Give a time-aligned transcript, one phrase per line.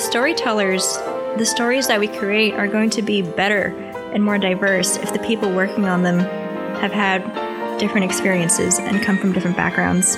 [0.00, 0.96] as storytellers,
[1.36, 3.66] the stories that we create are going to be better
[4.14, 6.20] and more diverse if the people working on them
[6.80, 7.20] have had
[7.78, 10.16] different experiences and come from different backgrounds.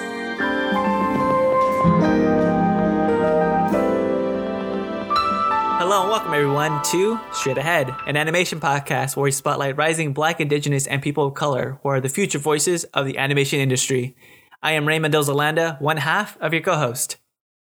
[5.79, 10.41] Hello and welcome everyone to Straight Ahead, an animation podcast where we spotlight rising black,
[10.41, 14.15] indigenous, and people of color who are the future voices of the animation industry.
[14.63, 17.17] I am Ray Mendoza one half of your co-host.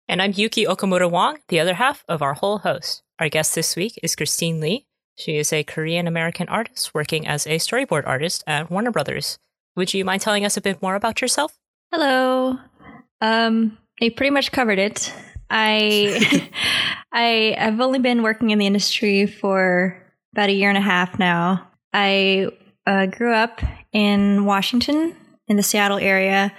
[0.09, 3.03] And I'm Yuki Okamoto Wong, the other half of our whole host.
[3.19, 4.87] Our guest this week is Christine Lee.
[5.17, 9.39] She is a Korean American artist working as a storyboard artist at Warner Brothers.
[9.77, 11.57] Would you mind telling us a bit more about yourself?
[11.93, 12.59] Hello.
[13.21, 15.15] Um, you pretty much covered it.
[15.49, 16.51] I
[17.13, 21.19] I have only been working in the industry for about a year and a half
[21.19, 21.69] now.
[21.93, 22.49] I
[22.87, 23.61] uh, grew up
[23.93, 25.15] in Washington,
[25.47, 26.53] in the Seattle area.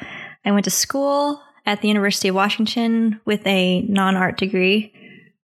[0.46, 4.94] I went to school at the University of Washington with a non art degree.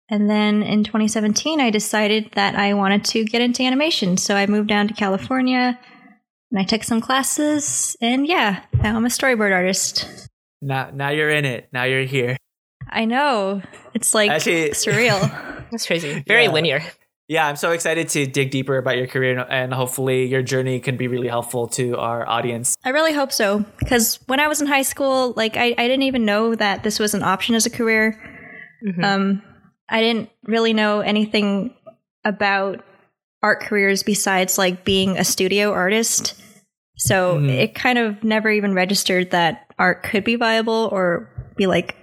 [0.08, 4.16] And then in 2017, I decided that I wanted to get into animation.
[4.16, 5.78] So I moved down to California
[6.50, 7.96] and I took some classes.
[8.00, 10.28] And yeah, now I'm a storyboard artist.
[10.60, 11.68] Now, now you're in it.
[11.72, 12.36] Now you're here.
[12.88, 13.62] I know.
[13.94, 15.20] It's like Actually, surreal.
[15.70, 16.24] That's crazy.
[16.26, 16.50] Very yeah.
[16.50, 16.82] linear.
[17.30, 20.96] Yeah, I'm so excited to dig deeper about your career and hopefully your journey can
[20.96, 22.76] be really helpful to our audience.
[22.82, 23.64] I really hope so.
[23.78, 26.98] Because when I was in high school, like I, I didn't even know that this
[26.98, 28.20] was an option as a career.
[28.84, 29.04] Mm-hmm.
[29.04, 29.42] Um,
[29.88, 31.72] I didn't really know anything
[32.24, 32.84] about
[33.44, 36.34] art careers besides like being a studio artist.
[36.96, 37.48] So mm-hmm.
[37.48, 41.94] it kind of never even registered that art could be viable or be like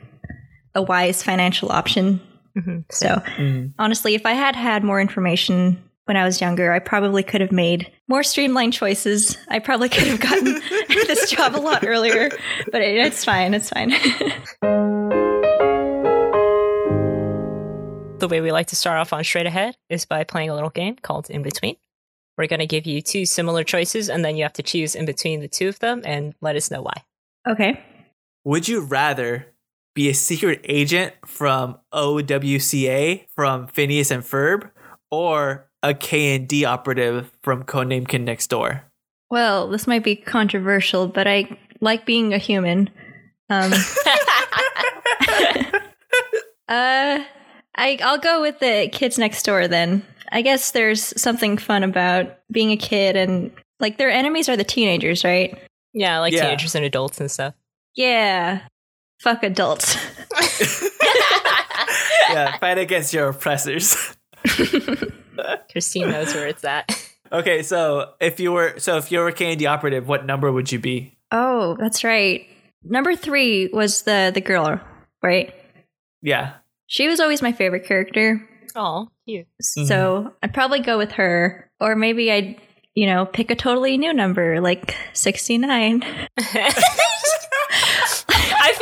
[0.73, 2.21] a wise financial option.
[2.57, 2.79] Mm-hmm.
[2.89, 3.67] So mm-hmm.
[3.77, 7.51] honestly, if I had had more information when I was younger, I probably could have
[7.51, 9.37] made more streamlined choices.
[9.49, 10.45] I probably could have gotten
[10.87, 12.29] this job a lot earlier,
[12.71, 13.53] but it, it's fine.
[13.53, 13.89] It's fine.
[18.19, 20.69] the way we like to start off on Straight Ahead is by playing a little
[20.69, 21.75] game called In Between.
[22.37, 25.05] We're going to give you two similar choices, and then you have to choose in
[25.05, 27.03] between the two of them and let us know why.
[27.47, 27.83] Okay.
[28.43, 29.47] Would you rather
[29.97, 34.69] be a secret agent from OWCA from Phineas and Ferb
[35.09, 38.83] or a KND operative from Codename Kid Next Door?
[39.31, 42.91] Well, this might be controversial, but I like being a human.
[43.49, 43.73] Um,
[46.69, 47.23] uh,
[47.75, 50.05] I, I'll go with the kids next door then.
[50.31, 54.63] I guess there's something fun about being a kid and like their enemies are the
[54.63, 55.57] teenagers, right?
[55.93, 56.43] Yeah, like yeah.
[56.43, 57.55] teenagers and adults and stuff.
[57.95, 58.61] Yeah.
[59.19, 59.95] Fuck adults.
[62.29, 64.15] yeah, fight against your oppressors.
[65.71, 66.89] Christine knows where it's at.
[67.31, 70.71] Okay, so if you were so if you were a KND operative, what number would
[70.71, 71.17] you be?
[71.31, 72.47] Oh, that's right.
[72.83, 74.79] Number three was the the girl,
[75.21, 75.53] right?
[76.21, 76.53] Yeah.
[76.87, 78.47] She was always my favorite character.
[78.75, 79.47] Oh, cute.
[79.59, 80.27] So mm-hmm.
[80.41, 81.69] I'd probably go with her.
[81.79, 82.61] Or maybe I'd,
[82.95, 86.03] you know, pick a totally new number, like 69.
[86.37, 87.03] I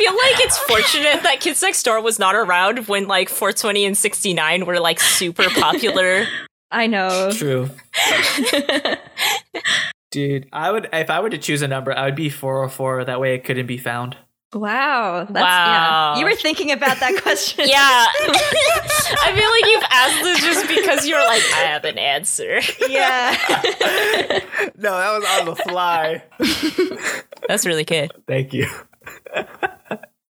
[0.06, 3.96] feel like it's fortunate that Kids Next Door was not around when like 420 and
[3.96, 6.26] 69 were like super popular.
[6.70, 7.30] I know.
[7.32, 7.70] True.
[10.10, 13.20] Dude, I would if I were to choose a number, I would be 404 that
[13.20, 14.16] way it couldn't be found.
[14.54, 15.26] Wow.
[15.28, 16.14] That's, wow.
[16.14, 16.20] Yeah.
[16.20, 17.64] You were thinking about that question.
[17.68, 18.06] yeah.
[19.22, 22.60] I feel like you've asked this just because you're like, I have an answer.
[22.88, 23.36] Yeah.
[24.76, 26.22] no, that was on the fly.
[27.48, 28.12] That's really good.
[28.26, 28.68] Thank you.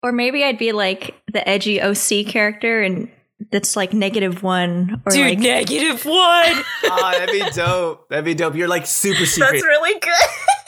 [0.05, 3.11] Or maybe I'd be like the edgy OC character and
[3.51, 6.63] that's like negative one or Dude, like negative one.
[6.85, 8.07] oh, that'd be dope.
[8.11, 8.55] That'd be dope.
[8.55, 9.53] You're like super secret.
[9.53, 10.13] That's really good.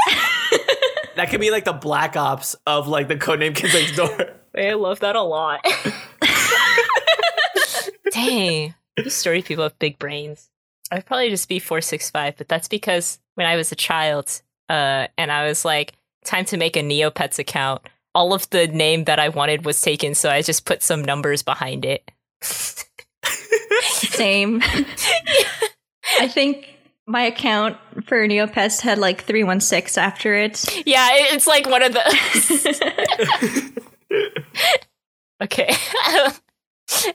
[1.16, 4.40] that could be like the black ops of like the codename kids next door.
[4.56, 5.60] I love that a lot.
[8.10, 8.74] Dang.
[8.96, 10.48] These story people have big brains.
[10.90, 14.40] I'd probably just be 465, but that's because when I was a child,
[14.70, 15.92] uh, and I was like,
[16.24, 17.82] time to make a Neopets account,
[18.16, 21.42] all of the name that I wanted was taken, so I just put some numbers
[21.42, 22.10] behind it.
[23.82, 24.62] Same.
[26.18, 26.66] I think
[27.06, 27.76] my account
[28.06, 30.64] for Neopets had like 316 after it.
[30.86, 33.82] Yeah, it's like one of the.
[35.42, 35.76] okay.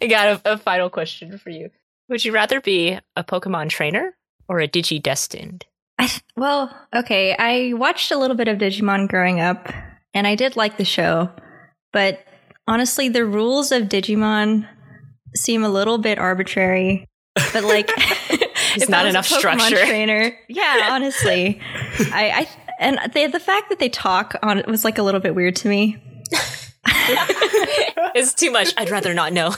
[0.02, 1.72] I got a, a, final question for you.
[2.10, 4.16] Would you rather be a Pokemon trainer
[4.48, 5.66] or a Digi Destined?
[5.98, 7.36] I, well, okay.
[7.40, 9.68] I watched a little bit of Digimon growing up,
[10.14, 11.30] and I did like the show.
[11.94, 12.20] But
[12.68, 14.68] honestly, the rules of Digimon
[15.36, 17.08] seem a little bit arbitrary.
[17.54, 17.90] But like,
[18.76, 19.78] it's not enough structure.
[19.78, 20.90] Trainer, yeah.
[20.92, 21.60] Honestly,
[22.12, 22.48] I, I
[22.80, 25.56] and they, the fact that they talk on it was like a little bit weird
[25.58, 25.98] to me.
[28.16, 28.74] it's too much.
[28.78, 29.56] I'd rather not know.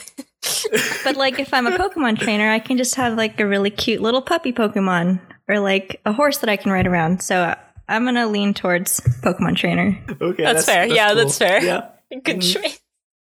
[1.04, 4.02] but like if I'm a Pokemon trainer, I can just have like a really cute
[4.02, 7.22] little puppy Pokemon or like a horse that I can ride around.
[7.24, 7.56] So
[7.90, 9.98] I'm gonna lean towards Pokemon trainer.
[10.22, 10.86] Okay, That's fair.
[10.88, 11.62] Yeah, that's fair.
[11.64, 11.90] Yeah.
[12.24, 12.54] Good Mhm.
[12.54, 12.80] choice.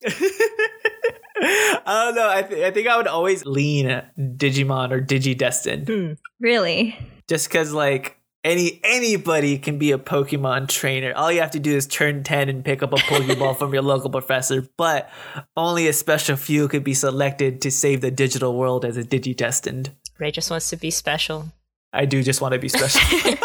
[1.45, 2.29] I don't know.
[2.29, 5.87] I, th- I think I would always lean Digimon or Digidestined.
[5.87, 6.13] Hmm.
[6.39, 6.97] Really?
[7.29, 11.73] just because like any anybody can be a pokemon trainer all you have to do
[11.73, 15.09] is turn 10 and pick up a pokeball from your local professor but
[15.55, 19.91] only a special few could be selected to save the digital world as a digidestined
[20.19, 21.45] Ray just wants to be special.
[21.93, 22.99] i do just want to be special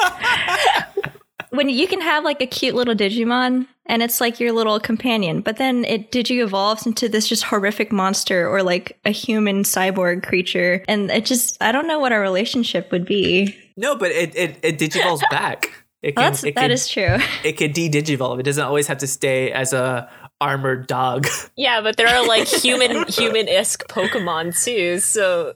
[1.59, 5.41] When you can have like a cute little Digimon and it's like your little companion,
[5.41, 10.23] but then it digi evolves into this just horrific monster or like a human cyborg
[10.23, 13.57] creature, and it just I don't know what our relationship would be.
[13.77, 16.87] no but it it, it digivolves back it Well, can, that's it that can, is
[16.87, 17.17] true.
[17.43, 20.09] it can de-digivolve it doesn't always have to stay as a
[20.41, 21.27] armored dog
[21.57, 25.01] Yeah, but there are like human human esque Pokemon too.
[25.01, 25.55] So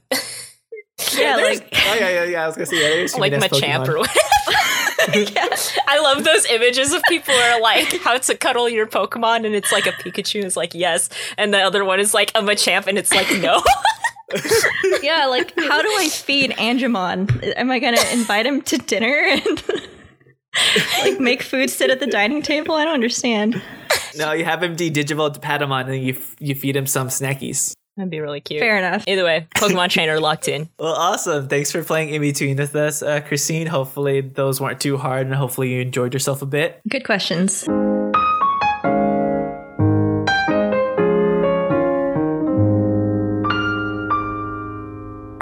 [1.16, 3.86] yeah, There's- like oh yeah yeah yeah i was gonna say yeah, like human-esque Machamp
[3.86, 3.88] Pokemon.
[3.88, 4.18] or whatever.
[5.86, 9.54] I love those images of people who are like how to cuddle your Pokemon, and
[9.54, 12.86] it's like a Pikachu is like yes, and the other one is like a Machamp,
[12.86, 13.62] and it's like no.
[15.02, 17.54] yeah, like how do I feed Angemon?
[17.56, 19.62] Am I gonna invite him to dinner and
[21.02, 22.74] like make food sit at the dining table?
[22.74, 23.60] I don't understand.
[24.16, 27.08] no you have him de-digivolve to patamon and then you, f- you feed him some
[27.08, 28.60] snackies That'd be really cute.
[28.60, 29.04] Fair enough.
[29.06, 30.68] Either way, Pokemon Trainer locked in.
[30.78, 31.48] Well, awesome.
[31.48, 33.66] Thanks for playing in between with us, uh, Christine.
[33.66, 36.80] Hopefully, those weren't too hard and hopefully you enjoyed yourself a bit.
[36.88, 37.68] Good questions.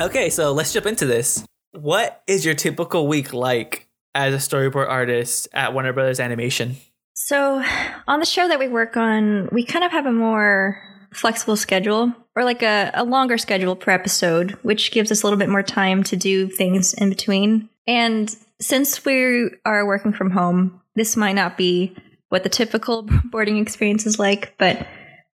[0.03, 1.45] Okay, so let's jump into this.
[1.73, 6.77] What is your typical week like as a storyboard artist at Warner Brothers Animation?
[7.15, 7.63] So,
[8.09, 10.83] on the show that we work on, we kind of have a more
[11.13, 15.39] flexible schedule or like a, a longer schedule per episode, which gives us a little
[15.39, 17.69] bit more time to do things in between.
[17.87, 21.97] And since we are working from home, this might not be
[22.29, 24.87] what the typical boarding experience is like, but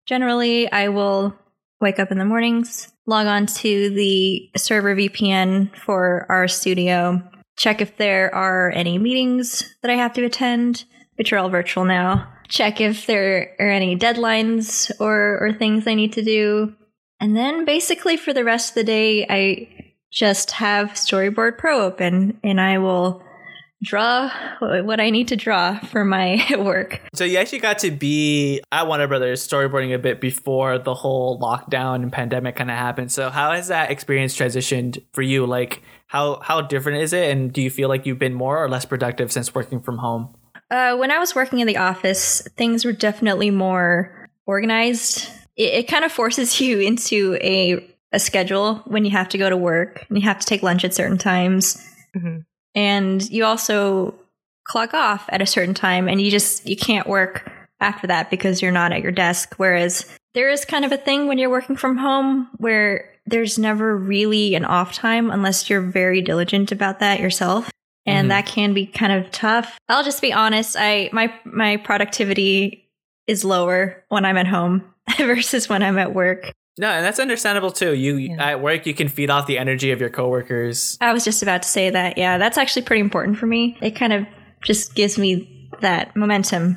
[0.06, 1.37] generally, I will
[1.81, 7.23] wake up in the mornings, log on to the server VPN for our studio,
[7.56, 10.84] check if there are any meetings that I have to attend,
[11.17, 12.32] which are all virtual now.
[12.48, 16.75] Check if there are any deadlines or, or things I need to do.
[17.20, 19.69] And then basically for the rest of the day, I
[20.12, 23.22] just have Storyboard Pro open and I will
[23.82, 27.00] draw what I need to draw for my work.
[27.14, 31.38] So, you actually got to be at Warner Brothers storyboarding a bit before the whole
[31.40, 33.12] lockdown and pandemic kind of happened.
[33.12, 35.46] So, how has that experience transitioned for you?
[35.46, 37.31] Like, how, how different is it?
[37.31, 40.36] And do you feel like you've been more or less productive since working from home?
[40.70, 45.28] Uh, when I was working in the office, things were definitely more organized.
[45.56, 49.50] It, it kind of forces you into a a schedule when you have to go
[49.50, 51.76] to work and you have to take lunch at certain times,
[52.16, 52.44] Mhm.
[52.74, 54.14] and you also
[54.64, 58.62] clock off at a certain time, and you just you can't work after that because
[58.62, 59.54] you're not at your desk.
[59.58, 63.96] Whereas there is kind of a thing when you're working from home where there's never
[63.96, 67.70] really an off time unless you're very diligent about that yourself
[68.06, 68.28] and Mhm.
[68.30, 69.78] that can be kind of tough.
[69.88, 72.88] I'll just be honest, I my my productivity
[73.26, 74.84] is lower when I'm at home
[75.18, 76.52] versus when I'm at work.
[76.78, 77.94] No, and that's understandable too.
[77.94, 78.50] You Yeah.
[78.50, 80.98] at work, you can feed off the energy of your coworkers.
[81.00, 82.18] I was just about to say that.
[82.18, 83.76] Yeah, that's actually pretty important for me.
[83.80, 84.26] It kind of
[84.62, 86.76] just gives me that momentum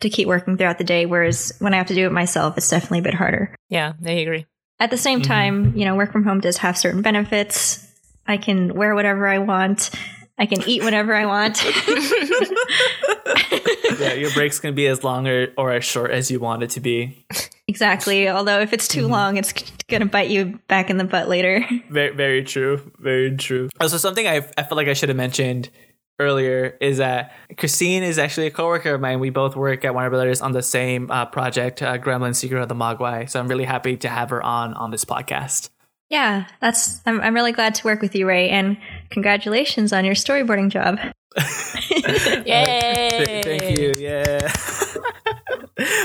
[0.00, 2.68] to keep working throughout the day whereas when I have to do it myself, it's
[2.70, 3.54] definitely a bit harder.
[3.68, 4.46] Yeah, I agree.
[4.78, 5.24] At the same Mhm.
[5.26, 7.84] time, you know, work from home does have certain benefits.
[8.26, 9.90] I can wear whatever I want.
[10.40, 11.62] I can eat whenever I want.
[13.98, 16.70] yeah, your breaks can be as long or, or as short as you want it
[16.70, 17.24] to be.
[17.68, 18.28] Exactly.
[18.28, 19.10] Although if it's too Mhm.
[19.10, 19.52] long, it's
[19.88, 21.64] going to bite you back in the butt later.
[21.90, 22.90] Very, very true.
[22.98, 23.68] Very true.
[23.80, 25.68] Also, something I, I feel like I should have mentioned
[26.18, 29.20] earlier is that Christine is actually a coworker of mine.
[29.20, 32.68] We both work at Warner Brothers on the same uh, project, uh, Gremlin Secret of
[32.68, 33.28] the Mogwai.
[33.28, 35.70] So I'm really happy to have her on on this podcast.
[36.10, 37.00] Yeah, that's.
[37.06, 38.76] I'm, I'm really glad to work with you, Ray, and
[39.10, 40.98] congratulations on your storyboarding job.
[42.46, 43.08] Yay!
[43.10, 43.94] Th- thank you.
[43.96, 44.52] Yeah.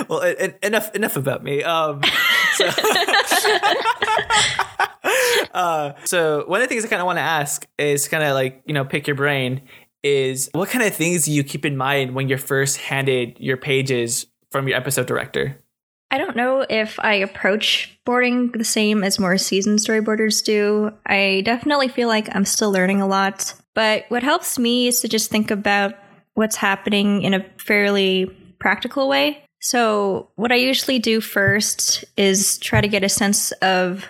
[0.08, 1.64] well, en- en- enough enough about me.
[1.64, 2.02] Um,
[2.54, 2.68] so,
[5.54, 8.36] uh, so one of the things I kind of want to ask is kind of
[8.36, 9.64] like you know pick your brain
[10.04, 13.58] is what kind of things do you keep in mind when you're first handed your
[13.58, 15.60] pages from your episode director?
[16.12, 20.92] I don't know if I approach boarding the same as more seasoned storyboarders do.
[21.06, 23.54] I definitely feel like I'm still learning a lot.
[23.74, 25.96] But what helps me is to just think about
[26.36, 28.26] what's happening in a fairly
[28.60, 29.44] practical way.
[29.62, 34.06] So, what I usually do first is try to get a sense of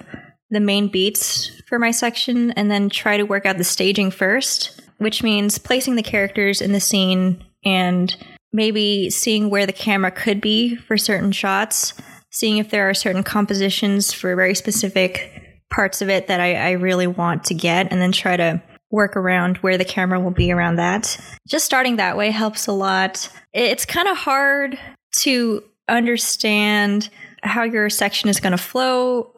[0.50, 4.82] the main beats for my section and then try to work out the staging first,
[4.98, 8.16] which means placing the characters in the scene and
[8.56, 11.94] maybe seeing where the camera could be for certain shots,
[12.32, 16.72] seeing if there are certain compositions for very specific parts of it that I, I
[16.72, 20.52] really want to get, and then try to work around where the camera will be
[20.52, 21.18] around that.
[21.48, 23.30] Just starting that way helps a lot.
[23.54, 24.80] It's kind of hard
[25.18, 27.10] to understand
[27.44, 29.36] how your section is going to flow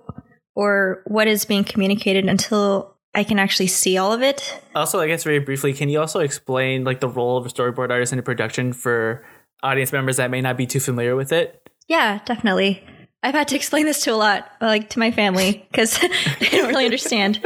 [0.55, 4.61] or what is being communicated until I can actually see all of it.
[4.75, 7.89] Also, I guess very briefly, can you also explain like the role of a storyboard
[7.89, 9.25] artist in a production for
[9.63, 11.67] audience members that may not be too familiar with it?
[11.87, 12.83] Yeah, definitely.
[13.23, 15.99] I've had to explain this to a lot, like to my family, because
[16.39, 17.43] they don't really understand.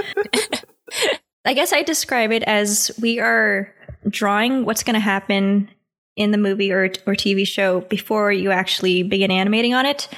[1.46, 3.74] I guess I describe it as we are
[4.10, 5.70] drawing what's going to happen
[6.18, 10.10] in the movie or, or TV show before you actually begin animating on it.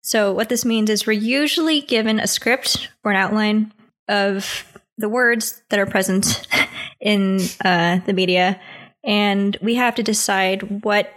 [0.00, 3.70] So, what this means is we're usually given a script or an outline
[4.08, 6.46] of the words that are present
[7.00, 8.60] in uh, the media,
[9.04, 11.12] and we have to decide what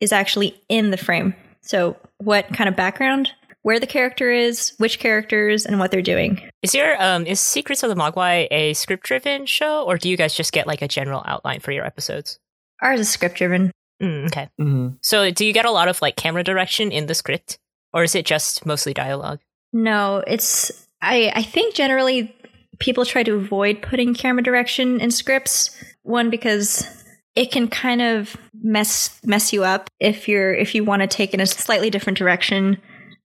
[0.00, 1.34] is actually in the frame.
[1.62, 3.30] So, what kind of background,
[3.62, 6.40] where the character is, which characters, and what they're doing.
[6.62, 10.16] Is your um is Secrets of the Mogwai a script driven show, or do you
[10.16, 12.38] guys just get like a general outline for your episodes?
[12.80, 13.70] Ours is script driven.
[14.02, 14.48] Mm, okay.
[14.60, 14.88] Mm-hmm.
[15.00, 17.58] So do you get a lot of like camera direction in the script,
[17.92, 19.40] or is it just mostly dialogue?
[19.72, 22.34] No, it's I I think generally
[22.82, 25.70] people try to avoid putting camera direction in scripts.
[26.02, 26.84] One because
[27.36, 31.32] it can kind of mess mess you up if you're if you want to take
[31.32, 32.76] in a slightly different direction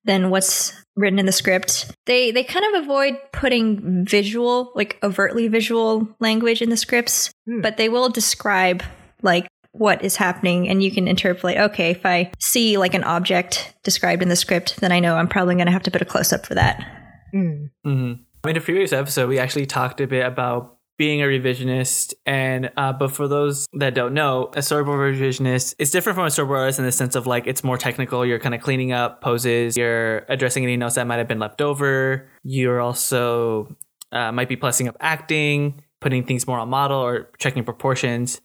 [0.05, 1.91] than what's written in the script.
[2.05, 7.61] They they kind of avoid putting visual, like overtly visual language in the scripts, Hmm.
[7.61, 8.83] but they will describe
[9.23, 13.75] like what is happening and you can interpolate okay if i see like an object
[13.83, 16.05] described in the script then i know i'm probably going to have to put a
[16.05, 16.83] close up for that
[17.33, 17.69] Mm.
[17.83, 18.13] hmm
[18.47, 22.93] In a previous episode, we actually talked a bit about being a revisionist, and uh,
[22.93, 26.79] but for those that don't know, a storyboard revisionist is different from a storyboard artist
[26.79, 28.25] in the sense of like it's more technical.
[28.25, 31.61] You're kind of cleaning up poses, you're addressing any notes that might have been left
[31.61, 32.29] over.
[32.41, 33.75] You're also
[34.13, 38.39] uh, might be plussing up acting, putting things more on model, or checking proportions.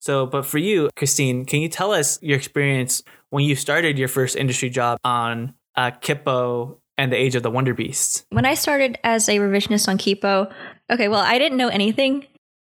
[0.00, 4.08] So, but for you, Christine, can you tell us your experience when you started your
[4.08, 8.24] first industry job on uh, Kipo and the Age of the Wonder Beasts?
[8.30, 10.52] when i started as a revisionist on kipo
[10.90, 12.26] okay well i didn't know anything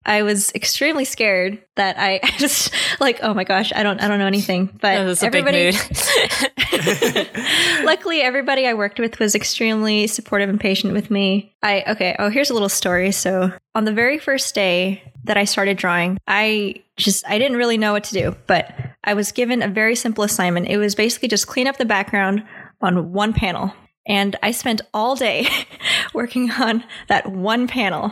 [0.05, 4.19] i was extremely scared that i just like oh my gosh i don't i don't
[4.19, 6.49] know anything but That was a big everybody mood.
[7.83, 11.53] Luckily, everybody I worked with was extremely supportive and patient with me.
[11.63, 13.11] I okay, oh, here's a little story.
[13.11, 17.77] So, on the very first day that I started drawing, I just I didn't really
[17.77, 18.71] know what to do, but
[19.03, 20.67] I was given a very simple assignment.
[20.67, 22.43] It was basically just clean up the background
[22.81, 23.73] on one panel.
[24.09, 25.47] And I spent all day
[26.13, 28.11] working on that one panel.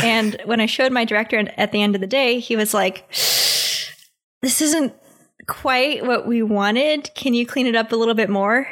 [0.00, 3.08] And when I showed my director at the end of the day, he was like,
[3.10, 4.94] This isn't
[5.48, 7.10] quite what we wanted.
[7.14, 8.68] Can you clean it up a little bit more?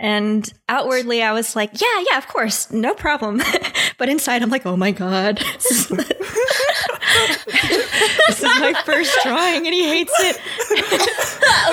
[0.00, 3.42] And outwardly, I was like, yeah, yeah, of course, no problem.
[3.98, 5.38] but inside, I'm like, oh my God.
[5.54, 5.90] This is,
[8.60, 10.40] my first drawing and he hates it.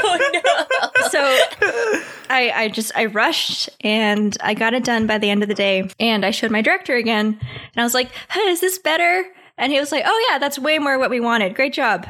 [0.03, 0.89] oh no!
[1.09, 1.21] So
[2.29, 5.55] I, I just, I rushed and I got it done by the end of the
[5.55, 5.89] day.
[5.99, 9.25] And I showed my director again and I was like, hey, is this better?
[9.57, 11.55] And he was like, oh yeah, that's way more what we wanted.
[11.55, 12.05] Great job.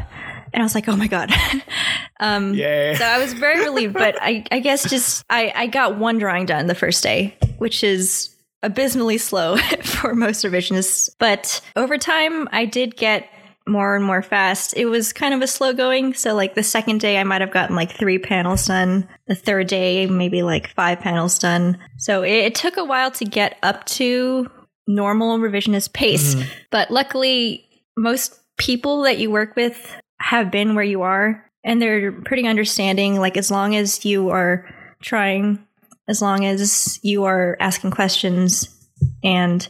[0.54, 1.32] And I was like, oh my God.
[2.20, 2.96] um, Yeah.
[2.98, 6.46] so I was very relieved, but I, I guess just I, I got one drawing
[6.46, 11.10] done the first day, which is abysmally slow for most revisionists.
[11.20, 13.28] But over time, I did get
[13.68, 14.76] more and more fast.
[14.78, 16.14] It was kind of a slow going.
[16.14, 19.08] So, like the second day, I might have gotten like three panels done.
[19.28, 21.78] The third day, maybe like five panels done.
[21.98, 24.50] So, it, it took a while to get up to
[24.88, 26.36] normal revisionist pace.
[26.36, 26.50] Mm-hmm.
[26.72, 27.66] But luckily,
[27.98, 33.20] most people that you work with have been where you are and they're pretty understanding
[33.20, 34.66] like as long as you are
[35.02, 35.60] trying
[36.08, 38.70] as long as you are asking questions
[39.24, 39.68] and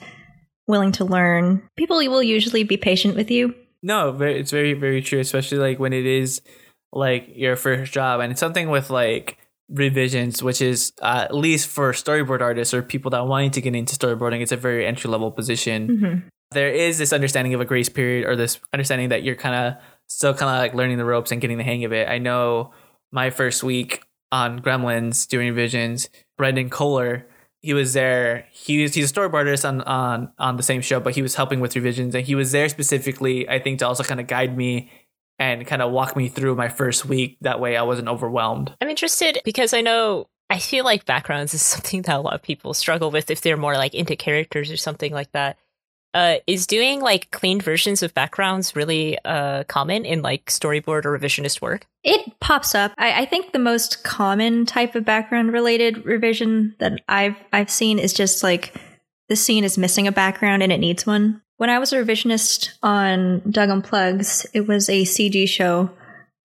[0.67, 3.55] willing to learn people will usually be patient with you
[3.86, 6.42] No, very, it's very, very true, especially like when it is
[6.92, 8.20] like your first job.
[8.20, 9.38] And it's something with like
[9.70, 13.75] revisions, which is uh, at least for storyboard artists or people that wanting to get
[13.75, 15.88] into storyboarding, it's a very entry level position.
[15.88, 16.24] Mhm.
[16.51, 19.84] There is this understanding of a grace period or this understanding that you're kind of
[20.08, 22.10] still kind of like learning the ropes and getting the hang of it.
[22.10, 22.72] I know
[23.12, 24.01] my first week
[24.32, 27.27] on Gremlins doing revisions, Brendan Kohler,
[27.65, 28.45] he was there.
[28.51, 31.34] He was, he's a storyboard artist on, on on the same show, but he was
[31.34, 34.55] helping with revisions, and he was there specifically, I think, to also kind of guide
[34.55, 34.91] me
[35.39, 37.38] and kind of walk me through my first week.
[37.41, 38.75] That way I wasn't overwhelmed.
[38.79, 42.43] I'm interested because I know I feel like backgrounds is something that a lot of
[42.43, 45.57] people struggle with if they're more like into characters or something like that.
[46.15, 51.19] Uh, is doing like clean versions of backgrounds really uh, common in like storyboard or
[51.19, 51.86] revisionist work?
[52.05, 52.93] It pops up.
[52.98, 58.00] I, I think the most common type of background related revision that I've I've seen
[58.00, 58.74] is just like
[59.27, 61.41] the scene is missing a background and it needs one.
[61.57, 65.91] When I was a revisionist on Doug Unplugs, it was a CG show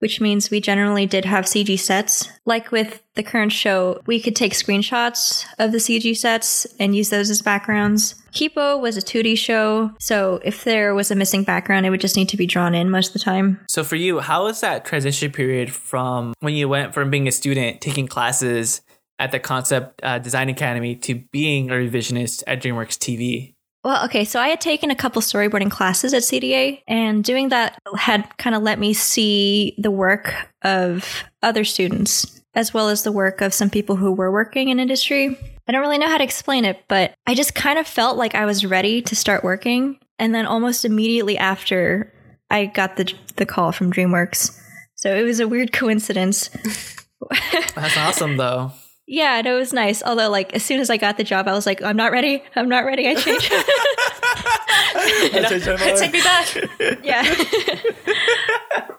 [0.01, 2.27] which means we generally did have CG sets.
[2.43, 7.11] Like with the current show, we could take screenshots of the CG sets and use
[7.11, 8.15] those as backgrounds.
[8.31, 12.15] Kipo was a 2D show, so if there was a missing background, it would just
[12.15, 13.59] need to be drawn in most of the time.
[13.67, 17.31] So for you, how was that transition period from when you went from being a
[17.31, 18.81] student taking classes
[19.19, 23.53] at the Concept uh, Design Academy to being a revisionist at DreamWorks TV?
[23.83, 27.79] Well, okay, so I had taken a couple storyboarding classes at CDA, and doing that
[27.97, 33.11] had kind of let me see the work of other students, as well as the
[33.11, 35.37] work of some people who were working in industry.
[35.67, 38.35] I don't really know how to explain it, but I just kind of felt like
[38.35, 39.99] I was ready to start working.
[40.19, 42.13] And then almost immediately after,
[42.49, 44.57] I got the, the call from DreamWorks.
[44.95, 46.49] So it was a weird coincidence.
[47.75, 48.71] That's awesome, though.
[49.07, 50.01] Yeah, no, it was nice.
[50.03, 52.43] Although, like, as soon as I got the job, I was like, I'm not ready.
[52.55, 53.07] I'm not ready.
[53.07, 53.51] I changed.
[55.99, 56.55] Take me back.
[57.03, 57.21] yeah.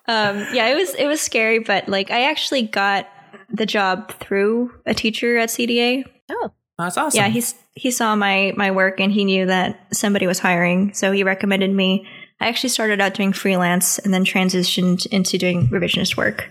[0.06, 3.08] um, yeah, it was it was scary, but like, I actually got
[3.50, 6.04] the job through a teacher at CDA.
[6.30, 7.18] Oh, That's awesome.
[7.18, 11.12] Yeah, he's he saw my my work and he knew that somebody was hiring, so
[11.12, 12.06] he recommended me.
[12.40, 16.48] I actually started out doing freelance and then transitioned into doing revisionist work.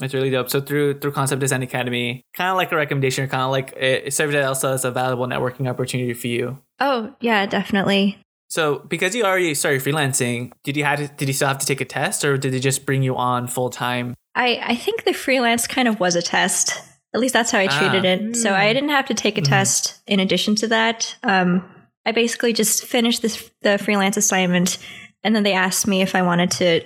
[0.00, 0.48] It's really dope.
[0.50, 3.72] So through through Concept Design Academy, kind of like a recommendation, or kind of like
[3.76, 6.58] it, it served also as a valuable networking opportunity for you.
[6.80, 8.18] Oh yeah, definitely.
[8.48, 11.66] So because you already started freelancing, did you have to, did you still have to
[11.66, 14.14] take a test, or did they just bring you on full time?
[14.38, 16.80] I I think the freelance kind of was a test.
[17.14, 18.08] At least that's how I treated Ah.
[18.30, 18.36] it.
[18.36, 21.16] So I didn't have to take a test in addition to that.
[21.22, 21.64] Um,
[22.06, 24.78] I basically just finished this the freelance assignment,
[25.24, 26.82] and then they asked me if I wanted to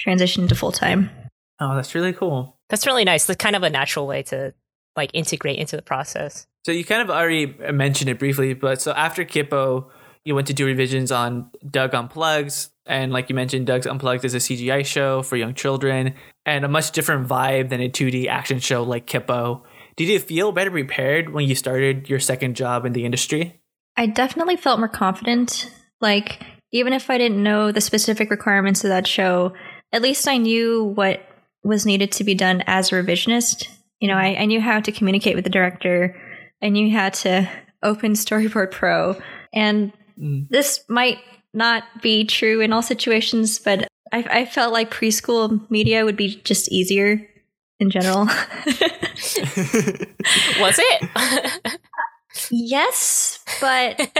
[0.00, 1.10] transition to full time.
[1.60, 2.58] Oh, that's really cool.
[2.70, 3.26] that's really nice.
[3.26, 4.54] That's kind of a natural way to
[4.96, 6.46] like integrate into the process.
[6.64, 9.90] So you kind of already mentioned it briefly, but so after Kipo,
[10.24, 14.34] you went to do revisions on Doug Unplugs, and like you mentioned, Doug's Unplugged is
[14.34, 18.58] a CGI show for young children and a much different vibe than a 2D action
[18.60, 19.62] show like Kipo.
[19.96, 23.60] Did you feel better prepared when you started your second job in the industry?
[23.96, 25.70] I definitely felt more confident.
[26.00, 26.42] Like,
[26.72, 29.52] even if I didn't know the specific requirements of that show,
[29.92, 31.20] at least I knew what
[31.62, 33.68] was needed to be done as a revisionist.
[34.00, 36.20] You know, I, I knew how to communicate with the director,
[36.62, 37.48] I knew how to
[37.82, 39.16] open Storyboard Pro.
[39.52, 40.48] And Mm.
[40.48, 41.18] this might
[41.54, 46.36] not be true in all situations, but I, I felt like preschool media would be
[46.44, 47.26] just easier
[47.80, 48.26] in general.
[50.60, 51.78] Was it?
[52.50, 53.96] Yes, but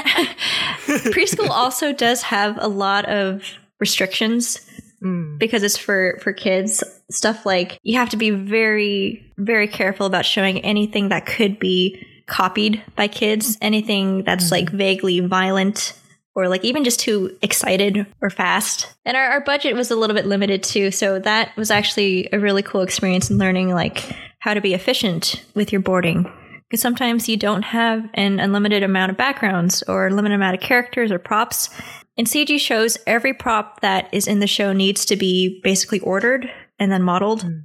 [1.12, 3.42] preschool also does have a lot of
[3.80, 4.60] restrictions
[5.02, 5.38] Mm.
[5.38, 6.82] because it's for for kids.
[7.10, 12.06] Stuff like you have to be very very careful about showing anything that could be
[12.26, 15.92] copied by kids, anything that's like vaguely violent
[16.34, 18.94] or like even just too excited or fast.
[19.04, 22.38] And our, our budget was a little bit limited too, so that was actually a
[22.38, 24.04] really cool experience in learning like
[24.40, 26.30] how to be efficient with your boarding
[26.68, 30.60] because sometimes you don't have an unlimited amount of backgrounds or a limited amount of
[30.60, 31.70] characters or props.
[32.16, 36.50] In CG shows, every prop that is in the show needs to be basically ordered
[36.78, 37.42] and then modeled.
[37.42, 37.58] Hmm.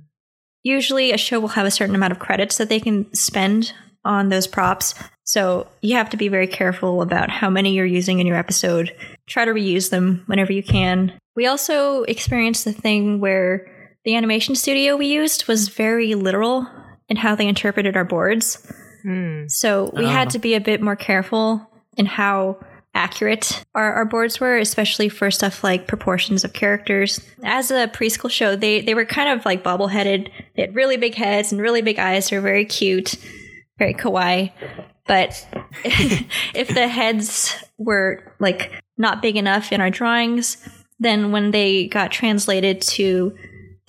[0.61, 4.29] Usually, a show will have a certain amount of credits that they can spend on
[4.29, 4.93] those props.
[5.29, 8.91] So you have to be very careful about how many you're using in your episode.
[9.27, 11.13] Try to reuse them whenever you can.
[11.35, 16.65] We also experienced the thing where the animation studio we used was very literal
[17.09, 18.57] in how they interpreted our boards.
[19.05, 19.51] Mm.
[19.51, 20.09] So we Oh.
[20.09, 21.61] had to be a bit more careful
[21.95, 22.57] in how
[22.95, 27.21] accurate our, our boards were, especially for stuff like proportions of characters.
[27.43, 30.31] As a preschool show, they, they were kind of like bobbleheaded.
[30.55, 32.31] They had really big heads and really big eyes.
[32.31, 33.13] They were very cute,
[33.77, 34.51] very kawaii.
[35.09, 35.43] But
[35.83, 40.57] if the heads were like not big enough in our drawings,
[40.99, 43.35] then when they got translated to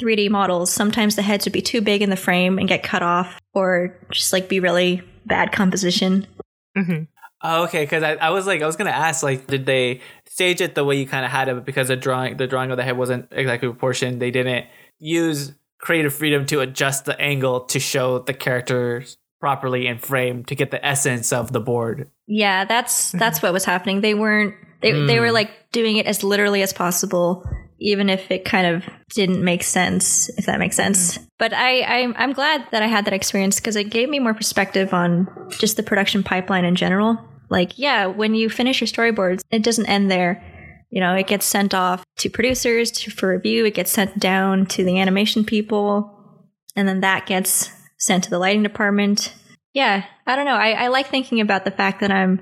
[0.00, 3.02] 3D models, sometimes the heads would be too big in the frame and get cut
[3.02, 6.26] off, or just like be really bad composition.
[6.74, 7.02] hmm
[7.42, 10.61] Oh, okay, because I, I was like, I was gonna ask, like, did they stage
[10.61, 12.76] it the way you kind of had it, but because the drawing, the drawing of
[12.76, 14.66] the head wasn't exactly proportioned, they didn't
[14.98, 20.55] use creative freedom to adjust the angle to show the characters properly in frame to
[20.55, 22.11] get the essence of the board.
[22.26, 24.00] Yeah, that's that's what was happening.
[24.03, 25.35] They weren't they they were hmm.
[25.35, 27.44] like doing it as literally as possible
[27.81, 31.16] even if it kind of didn't make sense, if that makes sense.
[31.16, 31.24] Hmm.
[31.38, 34.35] But I, I I'm glad that I had that experience because it gave me more
[34.35, 37.18] perspective on just the production pipeline in general.
[37.48, 40.44] Like, yeah, when you finish your storyboards, it doesn't end there.
[40.90, 43.64] You know, it gets sent off to producers to, for review.
[43.64, 48.38] It gets sent down to the animation people, and then that gets sent to the
[48.38, 49.34] lighting department.
[49.74, 50.54] Yeah, I don't know.
[50.56, 52.40] I, I like thinking about the fact that I'm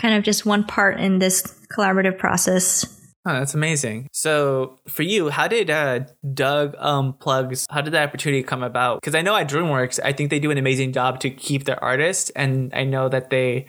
[0.00, 1.42] kind of just one part in this
[1.76, 2.96] collaborative process.
[3.26, 4.08] Oh, that's amazing.
[4.12, 6.00] So, for you, how did uh,
[6.32, 7.66] Doug Unplugs?
[7.70, 9.00] How did that opportunity come about?
[9.02, 11.82] Because I know at DreamWorks, I think they do an amazing job to keep their
[11.84, 13.66] artists, and I know that they,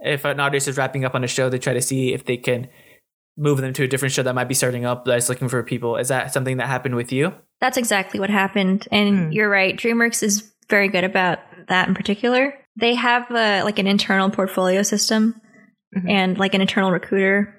[0.00, 2.38] if an artist is wrapping up on a show, they try to see if they
[2.38, 2.68] can
[3.36, 5.96] move them to a different show that might be starting up that's looking for people.
[5.96, 7.34] Is that something that happened with you?
[7.60, 8.86] That's exactly what happened.
[8.92, 9.34] And Mm.
[9.34, 9.76] you're right.
[9.76, 12.54] DreamWorks is very good about that in particular.
[12.76, 15.40] They have uh, like an internal portfolio system
[15.96, 16.10] Mhm.
[16.10, 17.54] and like an internal recruiter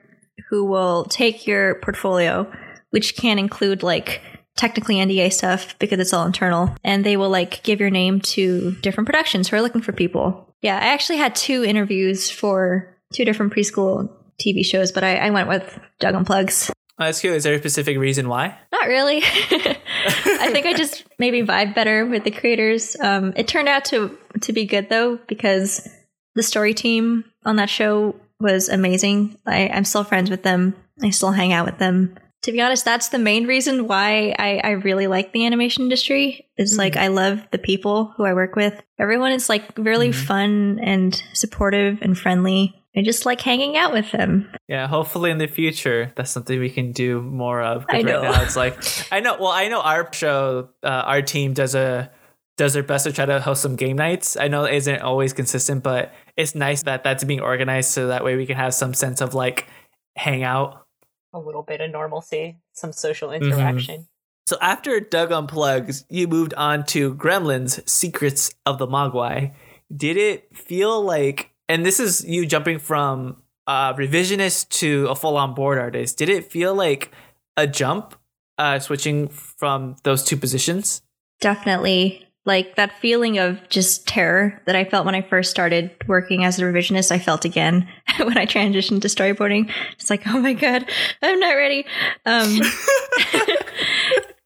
[0.49, 2.51] who will take your portfolio,
[2.89, 4.21] which can include like
[4.57, 8.71] technically NDA stuff because it's all internal, and they will like give your name to
[8.81, 10.53] different productions who are looking for people.
[10.61, 14.09] Yeah, I actually had two interviews for two different preschool
[14.41, 16.71] TV shows, but I, I went with Doug Unplugs.
[16.99, 17.33] Oh, that's cute.
[17.35, 18.57] Is there a specific reason why?
[18.71, 19.21] Not really.
[20.05, 22.95] I think I just maybe vibe better with the creators.
[22.99, 25.87] Um, it turned out to to be good though because
[26.35, 29.37] the story team on that show was amazing.
[29.45, 30.75] I, I'm still friends with them.
[31.01, 32.15] I still hang out with them.
[32.43, 36.47] To be honest, that's the main reason why I, I really like the animation industry.
[36.57, 38.79] Is like I love the people who I work with.
[38.99, 40.13] Everyone is like really Mhm.
[40.27, 42.75] fun and supportive and friendly.
[42.97, 44.49] I just like hanging out with them.
[44.67, 47.85] Yeah, hopefully in the future that's something we can do more of.
[47.89, 48.21] I know.
[48.21, 48.77] Right now it's like
[49.11, 49.37] I know.
[49.39, 52.11] Well, I know our show, uh, our team does a
[52.57, 54.37] does their best to try to host some game nights.
[54.37, 58.23] I know it isn't always consistent, but it's nice that that's being organized so that
[58.23, 59.67] way we can have some sense of like
[60.15, 60.85] hangout.
[61.33, 63.43] A little bit of normalcy, some social Mm-hmm.
[63.51, 64.07] interaction.
[64.47, 69.53] So after Doug Unplugs, you moved on to Gremlins: Secrets of the Mogwai.
[69.95, 71.51] Did it feel like?
[71.67, 76.17] And this is you jumping from uh, revisionist to a full-on board artist.
[76.17, 77.11] Did it feel like
[77.57, 78.15] a jump,
[78.57, 81.01] uh, switching from those two positions?
[81.41, 82.21] Definitely.
[82.45, 86.59] Like that feeling of just terror that I felt when I first started working as
[86.59, 89.71] a revisionist, I felt again when I transitioned to storyboarding.
[89.93, 90.87] It's like, oh my God,
[91.23, 91.85] I'm not ready.
[92.25, 92.59] Um,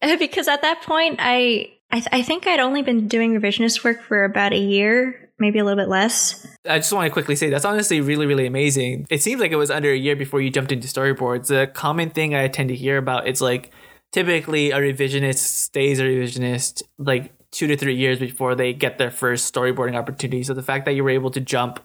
[0.18, 4.02] because at that point, I, I, th- I think I'd only been doing revisionist work
[4.02, 6.46] for about a year, maybe a little bit less.
[6.68, 9.06] I just want to quickly say that's honestly really, really amazing.
[9.10, 11.48] It seems like it was under a year before you jumped into storyboards.
[11.48, 13.72] The common thing I tend to hear about it's like
[14.12, 19.10] typically a revisionist stays a revisionist like two to three years before they get their
[19.10, 20.42] first storyboarding opportunity.
[20.42, 21.80] So the fact that you were able to jump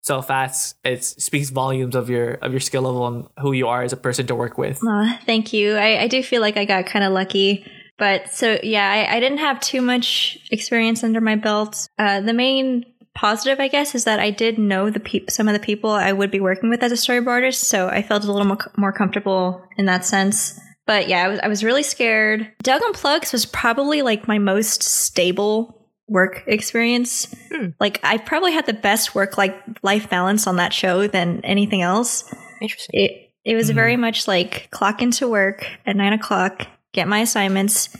[0.00, 3.82] so fast, it speaks volumes of your of your skill level and who you are
[3.82, 4.80] as a person to work with.
[4.84, 5.74] Aw, thank you.
[5.74, 7.66] I, I do feel like I got kind of lucky.
[7.98, 11.88] But so, yeah, I, I didn't have too much experience under my belt.
[11.98, 12.84] Uh, the main
[13.14, 16.12] positive, I guess, is that I did know the peop some of the people I
[16.12, 17.64] would be working with as a storyboardist.
[17.64, 20.58] So I felt a little more, more comfortable in that sense.
[20.86, 22.50] But yeah, I was, I was really scared.
[22.62, 25.74] Doug Unplugs was probably like my most stable
[26.06, 27.34] work experience.
[27.52, 27.70] Hmm.
[27.80, 31.82] Like I probably had the best work like life balance on that show than anything
[31.82, 32.24] else
[32.62, 33.00] Interesting.
[33.00, 33.74] it it was Mhm.
[33.74, 36.66] very much like clock into work at nine o'clock,
[36.98, 37.96] get my assignments,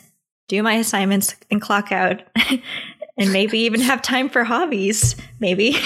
[0.49, 2.21] do my assignments, and clock out,
[3.17, 5.15] and maybe even have time for hobbies.
[5.39, 5.77] Maybe.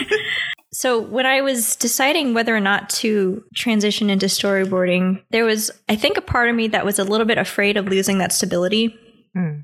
[0.72, 5.96] so when I was deciding whether or not to transition into storyboarding, there was I
[5.96, 8.94] think a part of me that was a little bit afraid of losing that stability.
[9.34, 9.60] Hmm.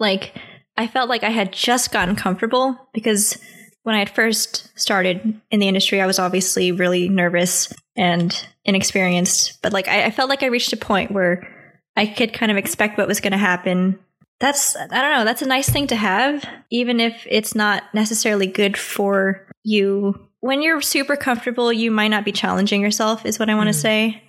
[0.00, 0.34] Like
[0.76, 3.38] I felt like I had just gotten comfortable because
[3.84, 9.62] when I had first started in the industry, I was obviously really nervous and inexperienced.
[9.62, 11.54] But like I, I felt like I reached a point where
[11.98, 13.98] I could kind of expect what was going to happen.
[14.40, 15.24] That's I don't know.
[15.24, 20.14] That's a nice thing to have, even if it's not necessarily good for you.
[20.40, 23.26] When you're super comfortable, you might not be challenging yourself.
[23.26, 23.82] Is what I want to Mm.
[23.82, 24.22] say.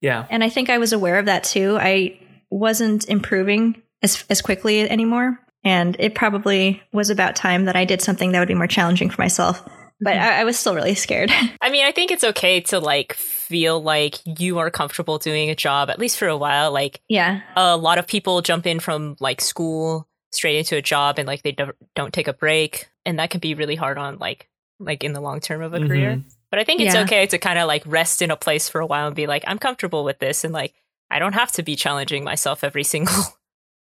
[0.00, 0.26] Yeah.
[0.30, 1.76] And I think I was aware of that too.
[1.78, 2.18] I
[2.50, 5.38] wasn't improving as as quickly anymore.
[5.64, 9.10] And it probably was about time that I did something that would be more challenging
[9.10, 9.62] for myself.
[10.02, 11.30] But I, I was still really scared.
[11.60, 15.54] I mean, I think it's okay to like feel like you are comfortable doing a
[15.54, 16.72] job, at least for a while.
[16.72, 17.42] Like yeah.
[17.56, 21.42] a lot of people jump in from like school straight into a job and like
[21.42, 22.88] they don't don't take a break.
[23.06, 24.48] And that can be really hard on like
[24.80, 26.16] like in the long term of a career.
[26.16, 26.24] Mhm.
[26.50, 27.02] But I think it's Yeah.
[27.04, 29.44] okay to kind of like rest in a place for a while and be like,
[29.46, 30.74] I'm comfortable with this and like
[31.10, 33.14] I don't have to be challenging myself every single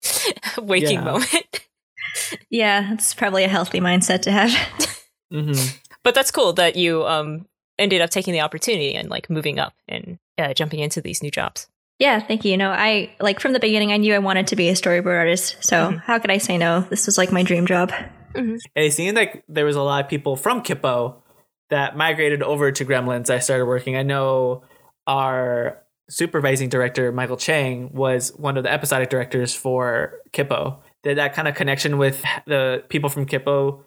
[0.57, 1.61] waking moment.
[2.49, 2.93] Yeah.
[2.93, 4.49] It's probably a healthy mindset to have.
[5.31, 5.77] Mhm.
[6.03, 7.47] But that's cool that you um
[7.79, 11.31] ended up taking the opportunity and like moving up and uh, jumping into these new
[11.31, 11.67] jobs.
[11.99, 12.51] Yeah, thank you.
[12.51, 15.17] You know, I like from the beginning I knew I wanted to be a storyboard
[15.17, 15.57] artist.
[15.61, 15.97] So Mm-hmm.
[15.97, 16.81] how could I say no?
[16.81, 17.91] This was like my dream job.
[18.33, 21.15] And it seemed like there was a lot of people from Kipo
[21.69, 23.29] that migrated over to Gremlins.
[23.29, 23.95] I started working.
[23.97, 24.63] I know
[25.05, 30.77] our supervising director, Michael Chang, was one of the episodic directors for Kipo.
[31.03, 33.83] Did that kind of connection with the people from Kipo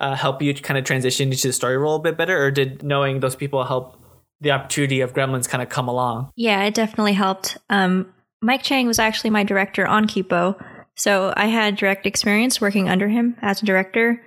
[0.00, 2.82] uh, help you kind of transition into the story role a bit better, or did
[2.82, 4.00] knowing those people help
[4.40, 6.30] the opportunity of Gremlins kind of come along?
[6.36, 7.56] Yeah, it definitely helped.
[7.70, 10.62] Um, Mike Chang was actually my director on Kipo,
[10.94, 14.22] so I had direct experience working under him as a director.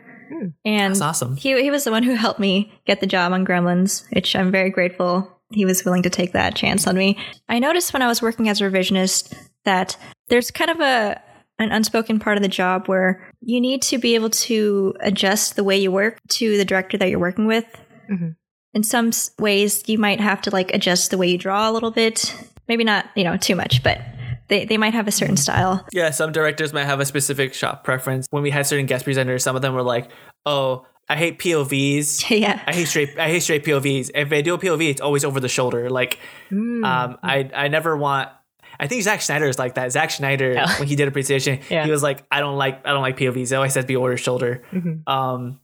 [0.63, 1.35] And That's awesome.
[1.37, 4.51] he he was the one who helped me get the job on Gremlins, which I'm
[4.51, 7.17] very grateful he was willing to take that chance on me.
[7.47, 9.33] I noticed when I was working as a revisionist
[9.65, 11.21] that there's kind of a
[11.59, 15.63] an unspoken part of the job where you need to be able to adjust the
[15.63, 17.65] way you work to the director that you're working with.
[18.09, 18.35] Mhm.
[18.73, 21.91] In some ways, you might have to like adjust the way you draw a little
[21.91, 22.33] bit.
[22.67, 23.99] Maybe not, you know, too much, but
[24.47, 25.85] they, they might have a certain style.
[25.91, 28.27] Yeah, some directors might have a specific shot preference.
[28.29, 30.09] When we had certain guest presenters, some of them were like,
[30.45, 32.29] "Oh, I hate POVs.
[32.39, 32.61] yeah.
[32.67, 33.17] I hate straight.
[33.17, 34.11] I hate straight POVs.
[34.13, 35.89] If I do a POV, it's always over the shoulder.
[35.89, 36.19] Like,
[36.51, 36.85] Mm.
[36.85, 38.29] um, I I never want.
[38.79, 39.91] I think Zack Snyder is like that.
[39.91, 40.79] Zack Snyder, Yeah.
[40.79, 41.83] when he did a presentation, Yeah.
[41.85, 42.85] he was like, "I don't like.
[42.87, 43.51] I don't like POVs.
[43.51, 45.07] It always to be over shoulder." Mhm.
[45.07, 45.59] Um,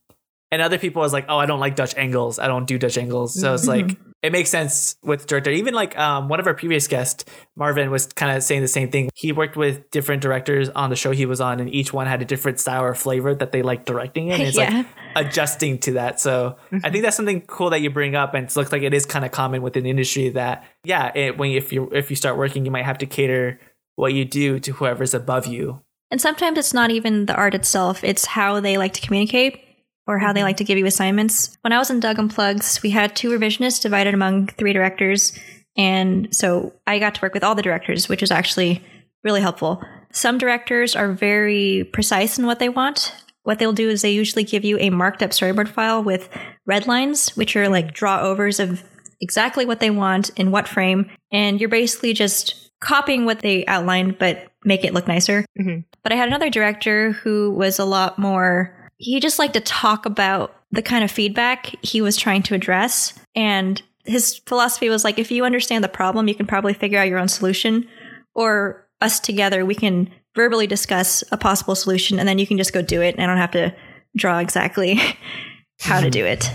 [0.52, 2.40] and other people was like, "Oh, I don't like Dutch angles.
[2.40, 5.52] I don't do Dutch angles." So it's like it makes sense with director.
[5.52, 8.90] Even like um, one of our previous guests, Marvin, was kind of saying the same
[8.92, 9.10] thing.
[9.14, 12.22] He worked with different directors on the show he was on, and each one had
[12.22, 14.42] a different style or flavor that they like directing in.
[14.42, 14.70] It's Yeah.
[15.16, 16.20] like adjusting to that.
[16.20, 18.94] So I think that's something cool that you bring up, and it looks like it
[18.94, 22.16] is kind of common within the industry that yeah, it, when if you if you
[22.16, 23.60] start working, you might have to cater
[23.96, 25.82] what you do to whoever's above you.
[26.12, 29.60] And sometimes it's not even the art itself, it's how they like to communicate
[30.08, 30.46] or how they mm-hmm.
[30.46, 31.58] like to give you assignments.
[31.62, 35.38] When I was in Doug Unplugs, we had two revisionists divided among three directors.
[35.78, 38.84] And so I got to work with all the directors, which is actually
[39.24, 39.82] really helpful.
[40.12, 43.14] Some directors are very precise in what they want.
[43.44, 46.30] What they'll do is they usually give you a marked up storyboard file with
[46.66, 48.84] red lines, which are like draw overs of
[49.22, 51.10] exactly what they want in what frame.
[51.32, 55.46] And you're basically just copying what they outlined, but make it look nicer.
[55.60, 55.82] Mm-hmm.
[56.04, 60.06] But I had another director who was a lot more, he just liked to talk
[60.06, 63.14] about the kind of feedback he was trying to address.
[63.36, 67.08] And his philosophy was like, if you understand the problem, you can probably figure out
[67.08, 67.88] your own solution.
[68.34, 72.74] Or us together, we can verbally discuss a possible solution and then you can just
[72.74, 73.16] go do it.
[73.16, 73.74] And I don't have to
[74.16, 75.00] draw exactly
[75.82, 76.50] how to do it.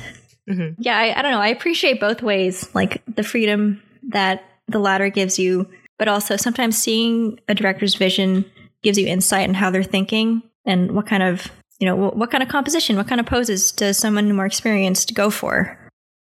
[0.49, 0.75] Mhm.
[0.79, 1.41] Yeah, I, I don't know.
[1.41, 6.77] I appreciate both ways, like the freedom that the latter gives you, but also sometimes
[6.77, 8.45] seeing a director's vision
[8.83, 12.31] gives you insight in how they're thinking and what kind of you know what, what
[12.31, 15.77] kind of composition, what kind of poses does someone more experienced go for.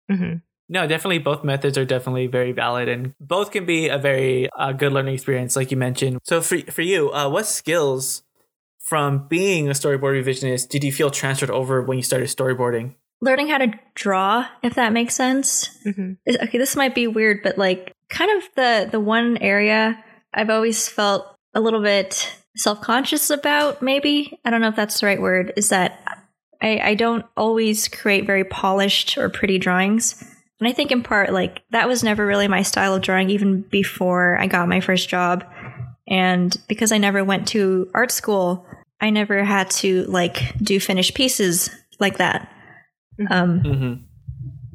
[0.10, 0.42] Mhm.
[0.70, 4.74] No, definitely both methods are definitely very valid and both can be a very uh,
[4.74, 6.20] good learning experience, like you mentioned.
[6.24, 8.24] So for, for you, uh, what skills
[8.80, 12.96] from being a storyboard revisionist did you feel transferred over when you started storyboarding?
[13.22, 15.70] Learning how to draw, if that makes sense.
[15.86, 16.18] Mhm.
[16.28, 20.88] Okay, this might be weird, but like kind of the the one area I've always
[20.88, 24.40] felt a little bit self-conscious about, maybe.
[24.44, 26.02] I don't know if that's the right word, is that
[26.62, 30.22] I, I don't always create very polished or pretty drawings.
[30.60, 33.62] And I think in part, like, that was never really my style of drawing, even
[33.62, 35.46] before I got my first job.
[36.08, 38.66] And because I never went to art school,
[39.00, 42.52] I never had to, like, do finished pieces like that.
[43.30, 43.94] Um, Mm-hmm.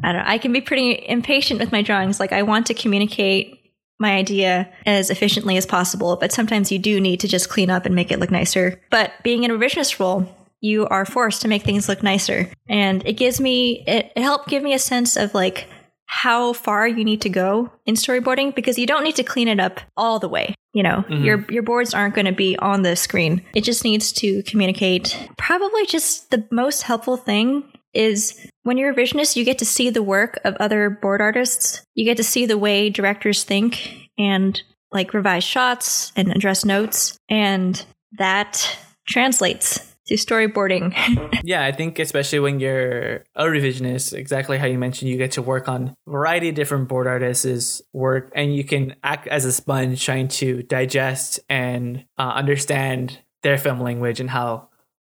[0.04, 0.28] I don't know.
[0.28, 2.18] I can be pretty impatient with my drawings.
[2.18, 3.61] Like, I want to communicate
[4.02, 7.86] my idea as efficiently as possible, but sometimes you do need to just clean up
[7.86, 8.78] and make it look nicer.
[8.90, 10.28] But being in a revisionist role,
[10.60, 12.50] you are forced to make things look nicer.
[12.68, 15.66] And it gives me, it, it helped give me a sense of like
[16.12, 19.58] how far you need to go in storyboarding because you don't need to clean it
[19.58, 20.54] up all the way.
[20.74, 21.24] You know, mm-hmm.
[21.24, 23.42] your your boards aren't going to be on the screen.
[23.54, 25.18] It just needs to communicate.
[25.36, 29.90] Probably just the most helpful thing is when you're a revisionist, you get to see
[29.90, 31.82] the work of other board artists.
[31.94, 37.16] You get to see the way directors think and like revise shots and address notes.
[37.28, 37.84] And
[38.18, 40.94] that translates to storyboarding.
[41.44, 45.42] Yeah, I think especially when you're a revisionist, exactly how you mentioned, you get to
[45.42, 49.50] work on a variety of different board artists' work, and you can act as a
[49.50, 54.68] sponge trying to digest and uh, understand their film language and how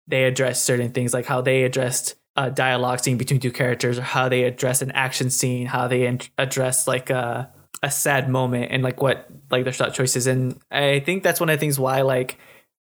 [0.07, 4.03] they address certain things, like how they addressed a dialogue scene between two characters, or
[4.03, 7.51] how they address an action scene, how they in- address like a
[7.83, 10.27] a sad moment, and like what like their shot choices.
[10.27, 12.39] And I think that's one of the things why like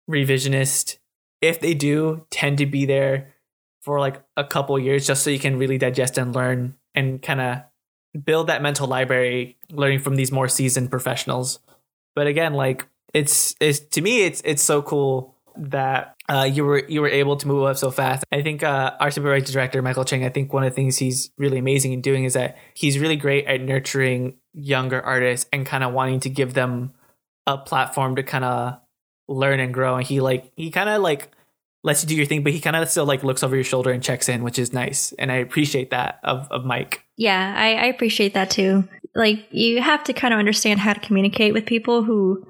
[0.10, 0.98] revisionist
[1.42, 3.34] if they do tend to be there
[3.82, 7.42] for like a couple years just so you can really digest and learn and kind
[7.42, 7.58] of
[8.24, 11.60] build that mental library learning from these more seasoned professionals
[12.16, 16.84] But again, like it's it's to me it's it's so cool that uh, you were
[16.88, 18.24] you were able to move up so fast.
[18.32, 20.26] I think uh, our supervisor director Michael Cheng.
[20.26, 23.16] I think one of the things he's really amazing in doing is that he's really
[23.16, 26.94] great at nurturing younger artists and kind of wanting to give them
[27.46, 28.80] a platform to kind of
[29.28, 29.98] learn and grow.
[29.98, 31.30] And he like he kind of like
[31.84, 33.92] lets you do your thing, but he kind of still like looks over your shoulder
[33.92, 35.14] and checks in, which is nice.
[35.20, 37.04] And I appreciate that of of Mike.
[37.18, 38.88] Yeah, I, I appreciate that too.
[39.14, 42.48] Like you have to kind of understand how to communicate with people who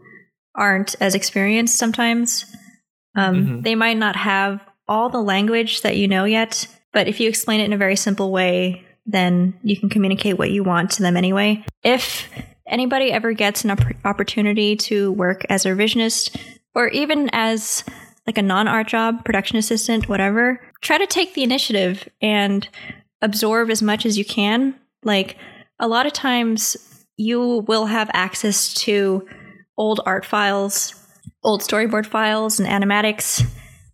[0.56, 2.46] aren't as experienced sometimes.
[3.16, 3.64] Um, Mhm.
[3.64, 7.60] They might not have all the language that you know yet, but if you explain
[7.60, 11.16] it in a very simple way, then you can communicate what you want to them
[11.18, 11.64] anyway.
[11.84, 12.30] If
[12.68, 16.36] anybody ever gets an opp- opportunity to work as a revisionist
[16.74, 17.84] or even as
[18.26, 22.68] like a non-art job, production assistant, whatever, try to take the initiative and
[23.22, 24.74] absorb as much as you can.
[25.04, 25.38] Like
[25.80, 26.76] a lot of times
[27.18, 29.28] you will have access to
[29.78, 30.96] old art files,
[31.46, 33.46] old storyboard files and animatics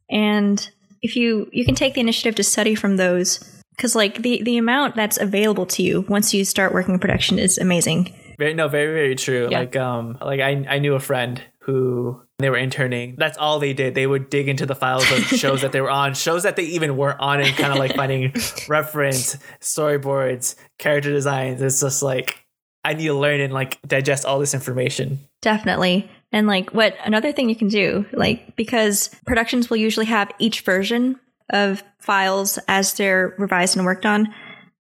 [0.10, 0.70] and
[1.02, 3.40] if you you can take the initiative to study from those
[3.78, 7.38] cuz like the the amount that's available to you once you start working in production
[7.38, 8.14] is amazing.
[8.38, 9.48] Very no, very very true.
[9.52, 9.60] Yeah.
[9.60, 13.16] Like um, like I I knew a friend who they were interning.
[13.18, 13.94] That's all they did.
[13.94, 16.64] They would dig into the files of shows that they were on, shows that they
[16.64, 18.34] even weren't on, and kind of like finding
[18.68, 21.62] reference, storyboards, character designs.
[21.62, 22.44] It's just like
[22.84, 25.20] I need to learn and like digest all this information.
[25.42, 26.10] Definitely.
[26.32, 30.62] And like what another thing you can do, like because productions will usually have each
[30.62, 34.34] version of files as they're revised and worked on,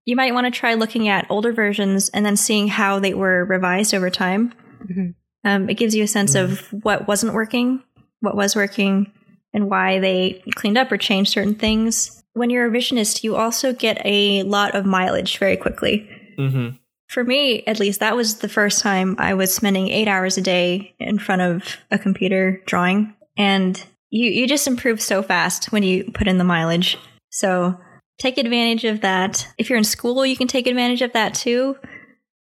[0.05, 3.45] you might want to try looking at older versions and then seeing how they were
[3.45, 4.53] revised over time.
[4.89, 5.15] Mhm.
[5.43, 7.83] Um, it gives you a sense of what wasn't working,
[8.21, 9.11] what was working,
[9.53, 12.23] and why they cleaned up or changed certain things.
[12.33, 16.75] When you're a revisionist, you also get a lot of mileage very quickly Mm-hmm.
[17.11, 20.41] For me at least that was the first time i was spending eight hours a
[20.41, 23.13] day in front of a computer drawing.
[23.37, 26.97] And you, you just improve so fast when you put in the mileage.
[27.29, 27.79] So
[28.19, 29.47] take advantage of that.
[29.57, 31.77] If you're in school you can take advantage of that too.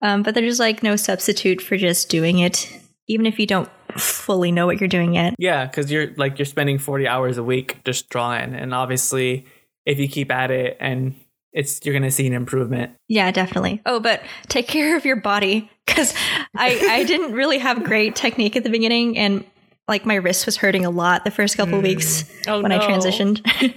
[0.02, 3.68] Um, but there's like no substitute for just doing it even if you don't
[3.98, 5.34] fully know what you're doing yet.
[5.36, 9.46] Yeah, because you're like you're spending forty hours a week just drawing, and obviously,
[9.84, 11.16] if you keep at it, and
[11.52, 12.92] it's you're gonna see an improvement.
[13.08, 13.82] Yeah, definitely.
[13.86, 16.14] Oh, but take care of your body because
[16.56, 19.44] I I didn't really have great technique at the beginning, and
[19.88, 21.82] like my wrist was hurting a lot the first couple Mm.
[21.82, 23.44] weeks Oh, when I transitioned,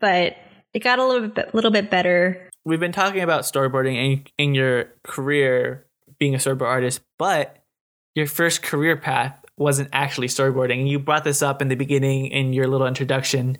[0.00, 0.36] but
[0.72, 2.48] it got a little bit little bit better.
[2.64, 5.86] We've been talking about storyboarding in, in your career
[6.18, 7.56] being a storyboard artist, but
[8.14, 10.86] your first career path wasn't actually storyboarding.
[10.88, 13.58] You brought this up in the beginning in your little introduction.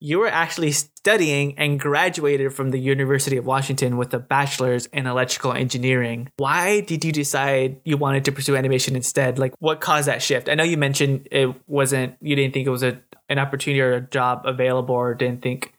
[0.00, 5.06] You were actually studying and graduated from the University of Washington with a bachelor's in
[5.06, 6.28] electrical engineering.
[6.36, 9.38] Why did you decide you wanted to pursue animation instead?
[9.38, 10.48] Like, what caused that shift?
[10.48, 13.94] I know you mentioned it wasn't, you didn't think it was a, an opportunity or
[13.94, 15.72] a job available, or didn't think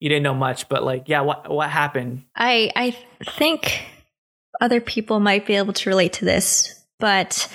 [0.00, 2.24] you didn't know much, but like, yeah, what what happened?
[2.34, 3.82] I I think
[4.60, 7.50] other people might be able to relate to this, but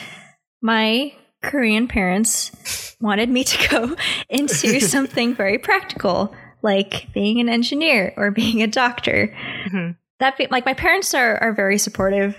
[0.62, 3.96] my Korean parents wanted me to go
[4.30, 9.34] into something very practical, like being an engineer or being a doctor.
[9.68, 9.96] Mhm.
[10.20, 12.38] That be, like my parents are are very supportive,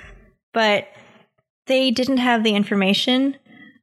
[0.55, 0.87] but
[1.67, 3.37] they didn't have the information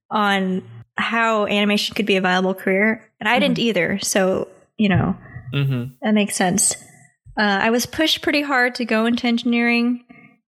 [0.10, 0.64] on
[0.98, 4.00] how animation could be a viable career, and I didn't either.
[4.00, 5.16] So you know,
[5.54, 5.94] Mm-hmm.
[6.02, 6.76] that makes sense.
[7.38, 10.06] Uh, I was pushed pretty hard to go into engineering,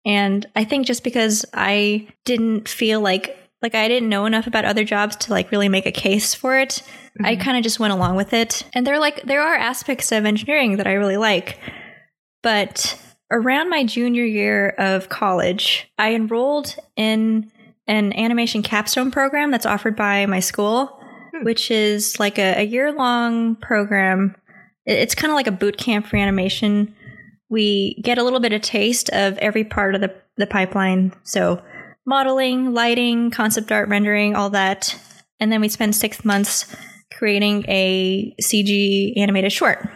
[0.05, 4.65] and I think just because I didn't feel like like I didn't know enough about
[4.65, 6.81] other jobs to like really make a case for it,
[7.21, 7.41] I mm-hmm.
[7.41, 8.63] kind of just went along with it.
[8.73, 11.59] And there like there are aspects of engineering that I really like,
[12.41, 12.99] but
[13.31, 17.51] around my junior year of college, I enrolled in
[17.87, 20.99] an animation capstone program that's offered by my school,
[21.33, 21.43] hmm.
[21.43, 24.35] which is like a, a year long program.
[24.85, 26.95] It's kind of like a boot camp for animation.
[27.49, 31.13] We get a little bit of taste of every part of the, the pipeline.
[31.23, 31.61] So,
[32.09, 34.99] modeling, lighting, concept art, rendering, all that.
[35.39, 36.75] And then we spend six months
[37.13, 39.87] creating a CG animated short.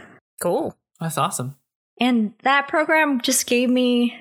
[0.42, 0.78] Cool.
[1.02, 1.56] That's awesome.
[2.00, 4.16] And that program just gave me,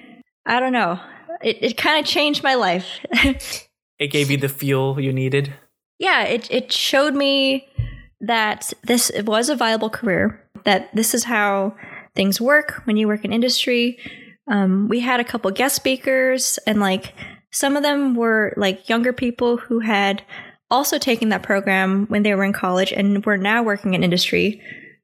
[0.47, 0.99] I don't know,
[1.43, 2.86] it, it kind of changed my life.
[3.99, 5.53] It gave you the fuel you needed.
[6.01, 7.68] yeah, it, it showed me
[8.20, 11.76] that this was a viable career, that this is how
[12.16, 13.99] things work when you work in industry.
[14.51, 17.14] Um, we had a couple guest speakers, and like
[17.53, 20.22] some of them were like younger people who had
[20.70, 24.61] also taken that program when they were in college and were now working in industry.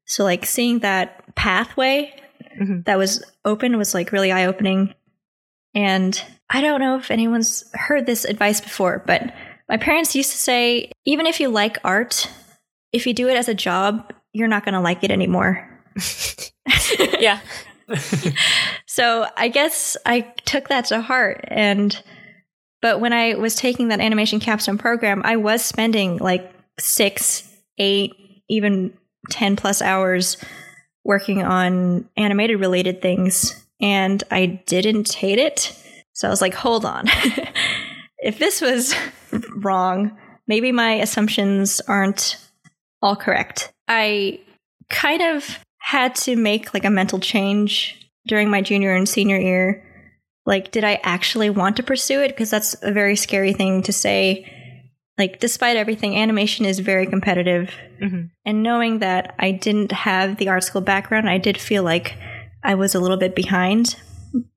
[0.07, 2.14] So, like, seeing that pathway
[2.59, 2.84] Mhm.
[2.86, 4.94] that was open was like really eye opening.
[5.74, 6.20] And
[6.51, 9.32] I don't know if anyone's heard this advice before, but
[9.70, 12.30] My parents used to say, even if you like art,
[12.94, 15.68] if you do it as a job, you're not going to like it anymore.
[17.20, 17.40] yeah.
[18.86, 21.44] so I guess I took that to heart.
[21.49, 22.01] And,
[22.81, 27.49] but when I was taking that animation capstone program, I was spending like six,
[27.79, 28.14] eight,
[28.49, 28.97] even
[29.31, 30.37] 10 plus hours
[31.05, 33.64] working on animated related things.
[33.81, 35.76] And I didn't hate it.
[36.12, 37.07] So I was like, hold on.
[38.18, 38.95] if this was
[39.57, 40.16] wrong,
[40.47, 42.37] maybe my assumptions aren't
[43.03, 43.72] all correct.
[43.87, 44.41] I
[44.91, 49.85] kind of had to make like a mental change during my junior and senior year.
[50.49, 52.28] Like, did I actually want to pursue it?
[52.28, 54.51] Because that's a very scary thing to say.
[55.18, 57.70] Like, despite everything, animation is very competitive.
[58.01, 58.28] Mm-hmm.
[58.46, 62.16] And knowing that I didn't have the art school background, I did feel like
[62.64, 63.96] I was a little bit behind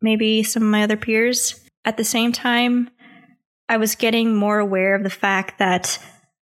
[0.01, 1.59] maybe some of my other peers.
[1.83, 2.89] At the same time,
[3.67, 5.99] I was getting more aware of the fact that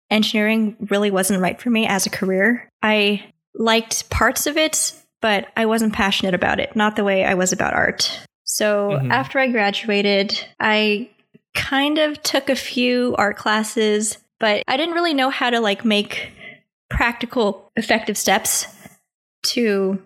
[0.09, 2.67] engineering really wasn't right for me as a career.
[2.81, 7.35] I liked parts of it, but I wasn't passionate about it, not the way I
[7.35, 8.25] was about art.
[8.45, 9.11] So mm-hmm.
[9.11, 11.09] after I graduated, I
[11.53, 15.83] kind of took a few art classes, but I didn't really know how to like
[15.83, 16.31] make
[16.89, 18.67] practical effective steps
[19.47, 20.01] to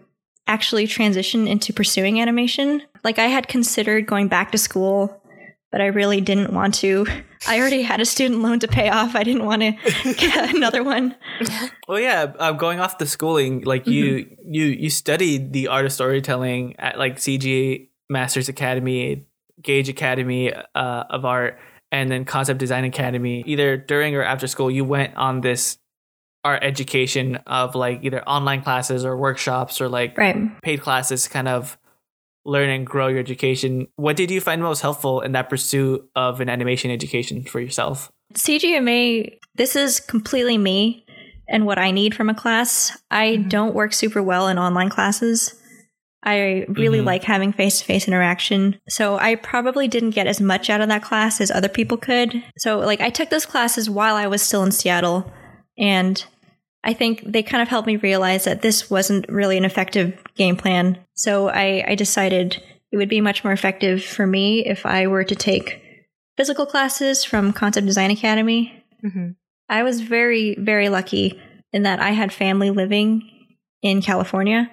[0.48, 2.82] actually transition into pursuing animation.
[3.04, 5.20] Like I had considered going back to school
[5.72, 7.06] but I really didn't want to.
[7.48, 9.16] I already had a student loan to pay off.
[9.16, 9.72] I didn't want to
[10.14, 11.16] get another one.
[11.88, 14.54] Well, yeah, uh, going off the schooling, like you, mm-hmm.
[14.54, 19.26] you, you studied the art of storytelling at like CG Masters Academy,
[19.62, 20.64] Gage Academy uh,
[21.10, 21.60] of Art,
[21.92, 23.44] and then Concept Design Academy.
[23.46, 25.78] Either during or after school, you went on this
[26.44, 30.62] art education of like either online classes or workshops or like right.
[30.62, 31.78] paid classes, kind of
[32.46, 33.88] learn and grow your education.
[33.96, 38.12] What did you find most helpful in that pursuit of an animation education for yourself?
[38.34, 41.06] CGMA, this is completely me
[41.48, 42.98] and what I need from a class.
[43.12, 43.50] I mm-hmm.
[43.50, 45.59] don't work super well in online classes.
[46.24, 47.08] I really mm-hmm.
[47.08, 48.80] like having face to face interaction.
[48.90, 52.44] So I probably didn't get as much out of that class as other people could.
[52.58, 55.32] So, like, I took those classes while I was still in Seattle.
[55.78, 56.24] And
[56.84, 60.58] I think they kind of helped me realize that this wasn't really an effective game
[60.58, 60.98] plan.
[61.14, 62.62] So I, I decided
[62.92, 65.82] it would be much more effective for me if I were to take
[66.38, 68.84] physical classes from Concept Design Academy.
[69.06, 69.32] Mm-hmm.
[69.70, 71.40] I was very, very lucky
[71.72, 73.30] in that I had family living
[73.82, 74.72] in California.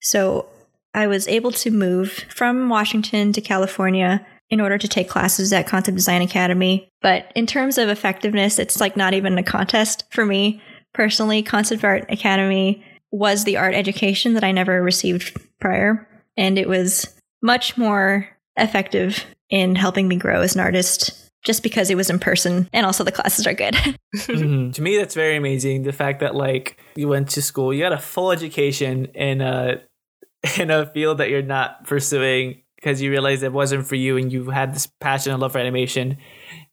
[0.00, 0.48] So
[0.94, 5.66] I was able to move from Washington to California in order to take classes at
[5.66, 6.88] Concept Design Academy.
[7.02, 10.62] But in terms of effectiveness, it's like not even a contest for me
[10.94, 16.08] personally, Concept Art Academy was the art education that I never received prior.
[16.36, 17.06] And it was
[17.42, 18.26] much more
[18.56, 22.86] effective in helping me grow as an artist just because it was in person and
[22.86, 23.74] also the classes are good.
[24.16, 24.70] mm-hmm.
[24.70, 25.82] To me, that's very amazing.
[25.82, 29.82] The fact that like you went to school, you got a full education in a
[30.58, 34.32] in a field that you're not pursuing because you realized it wasn't for you and
[34.32, 36.18] you had this passion and love for animation.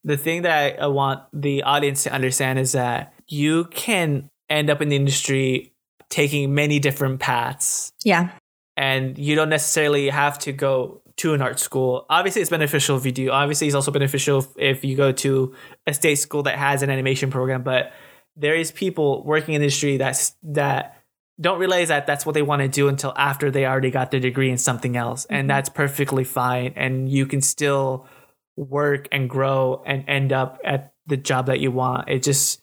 [0.03, 4.82] The thing that I want the audience to understand is that you can end up
[4.82, 5.74] in the industry
[6.09, 7.93] taking many different paths.
[8.03, 8.32] Yeah.
[8.76, 12.05] And you don't necessarily have to go to an art school.
[12.09, 13.30] Obviously, it's beneficial if you do.
[13.30, 15.53] Obviously, it's also beneficial if you go to
[15.88, 17.63] a state school that has an animation program.
[17.63, 17.93] But
[18.36, 21.01] there is people working in the industry that's that
[21.42, 24.20] don't realize that that's what they want to do until after they already got their
[24.20, 25.36] degree in something else, mm-hmm.
[25.36, 26.74] and that's perfectly fine.
[26.76, 28.08] And you can still
[28.56, 32.10] work and grow and end up at the job that you want.
[32.10, 32.62] It just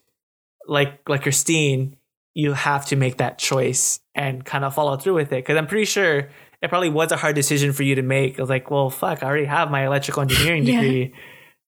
[0.66, 1.96] like like Christine,
[2.34, 5.44] you have to make that choice and kind of follow through with it.
[5.44, 6.28] Because I'm pretty sure
[6.62, 8.38] it probably was a hard decision for you to make.
[8.38, 11.14] I was like, well, fuck, I already have my electrical engineering degree.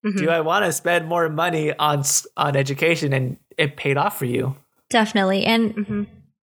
[0.06, 0.16] mm-hmm.
[0.16, 2.04] Do I want to spend more money on
[2.36, 3.12] on education?
[3.12, 4.56] And it paid off for you.
[4.90, 6.02] Definitely, and mm-hmm.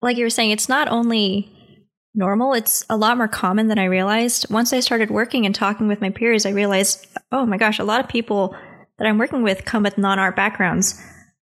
[0.03, 1.51] Like you were saying, it's not only
[2.15, 4.51] normal; it's a lot more common than I realized.
[4.51, 7.85] Once I started working and talking with my peers, I realized, oh my gosh, a
[7.85, 8.55] lot of people
[8.99, 11.01] that I'm working with come with non art backgrounds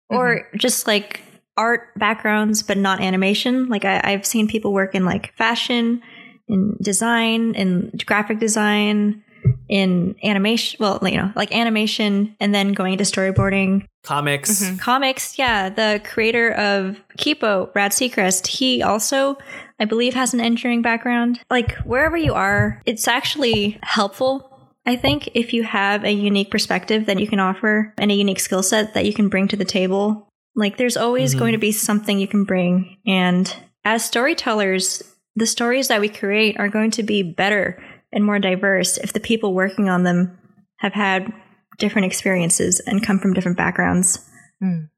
[0.09, 0.59] or mm-hmm.
[0.59, 1.21] just like
[1.57, 6.01] art backgrounds but not animation like I, i've seen people work in like fashion
[6.47, 9.25] in design in graphic design
[9.69, 14.77] in animation well you know like animation and then going into storyboarding comics mm-hmm.
[14.77, 19.37] comics yeah the creator of kipo Rad Sechrist he also
[19.79, 24.49] i believe has an engineering background like wherever you are it's actually helpful
[24.87, 28.41] I think if you have a unique perspective that you can offer and a unique
[28.41, 31.41] skill set that you can bring to the table, like there's always mm-hmm.
[31.41, 32.97] going to be something you can bring.
[33.07, 33.55] And
[33.85, 35.03] as storytellers,
[35.37, 39.21] the stories that we create are going to be better and more diverse if the
[39.21, 40.39] people working on them
[40.79, 41.33] have had
[41.79, 44.29] different experiences and come from different backgrounds.
[44.63, 44.89] Mm.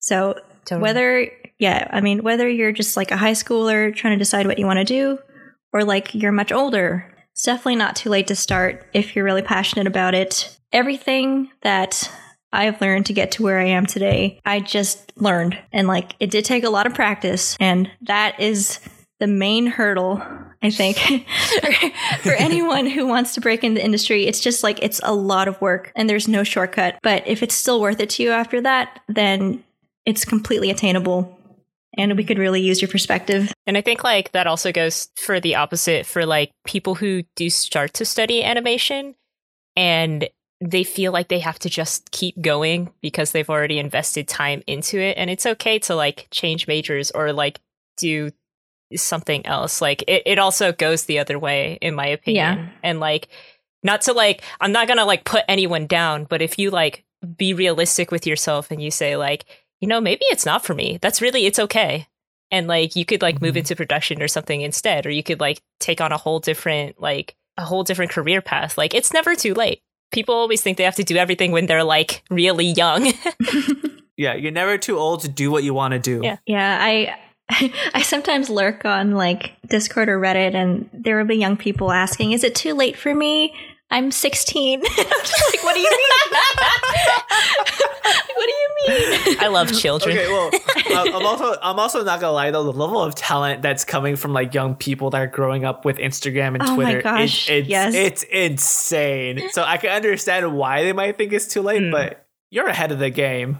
[0.00, 0.82] So Totally.
[0.82, 4.58] whether yeah, I mean whether you're just like a high schooler trying to decide what
[4.58, 5.18] you want to do
[5.72, 9.42] or like you're much older, it's definitely not too late to start if you're really
[9.42, 10.56] passionate about it.
[10.72, 12.10] Everything that
[12.52, 15.58] I've learned to get to where I am today, I just learned.
[15.72, 18.80] And like it did take a lot of practice and that is
[19.18, 20.22] the main hurdle
[20.62, 21.72] I think for,
[22.22, 24.26] for anyone who wants to break into the industry.
[24.26, 26.98] It's just like it's a lot of work and there's no shortcut.
[27.02, 29.64] But if it's still worth it to you after that, then
[30.06, 31.38] it's completely attainable
[31.96, 33.52] and we could really use your perspective.
[33.66, 37.50] And I think like that also goes for the opposite for like people who do
[37.50, 39.14] start to study animation
[39.76, 40.28] and
[40.60, 44.98] they feel like they have to just keep going because they've already invested time into
[44.98, 47.60] it and it's okay to like change majors or like
[47.96, 48.30] do
[48.96, 49.80] something else.
[49.80, 52.58] Like it, it also goes the other way in my opinion.
[52.58, 52.68] Yeah.
[52.82, 53.28] And like
[53.82, 57.04] not to like I'm not gonna like put anyone down, but if you like
[57.36, 59.44] be realistic with yourself and you say like,
[59.80, 60.98] you know, maybe it's not for me.
[61.02, 62.06] That's really it's okay.
[62.50, 63.58] And like you could like move Mhm.
[63.58, 67.36] into production or something instead, or you could like take on a whole different like
[67.56, 68.76] a whole different career path.
[68.76, 69.82] Like it's never too late.
[70.12, 73.12] People always think they have to do everything when they're like really young.
[74.16, 76.20] Yeah, you're never too old to do what you want to do.
[76.22, 76.36] Yeah.
[76.44, 77.16] Yeah, I
[77.94, 82.32] I sometimes lurk on like Discord or Reddit and there will be young people asking,
[82.32, 83.54] "Is it too late for me?
[83.90, 85.98] I'm 16." I'm just like, "What do you mean?"
[88.34, 88.68] What do you
[89.28, 89.36] mean?
[89.40, 90.16] I love children.
[90.16, 90.50] Okay, well,
[90.88, 92.62] I'm I'm also I'm also not gonna lie though.
[92.64, 95.98] The level of talent that's coming from like young people that are growing up with
[95.98, 97.94] Instagram and Oh my Twitter, gosh, it's, it's, yes.
[97.94, 99.50] it's insane.
[99.50, 101.90] So I can understand why they might think it's too late, Hmm.
[101.90, 103.58] but you're ahead of the game.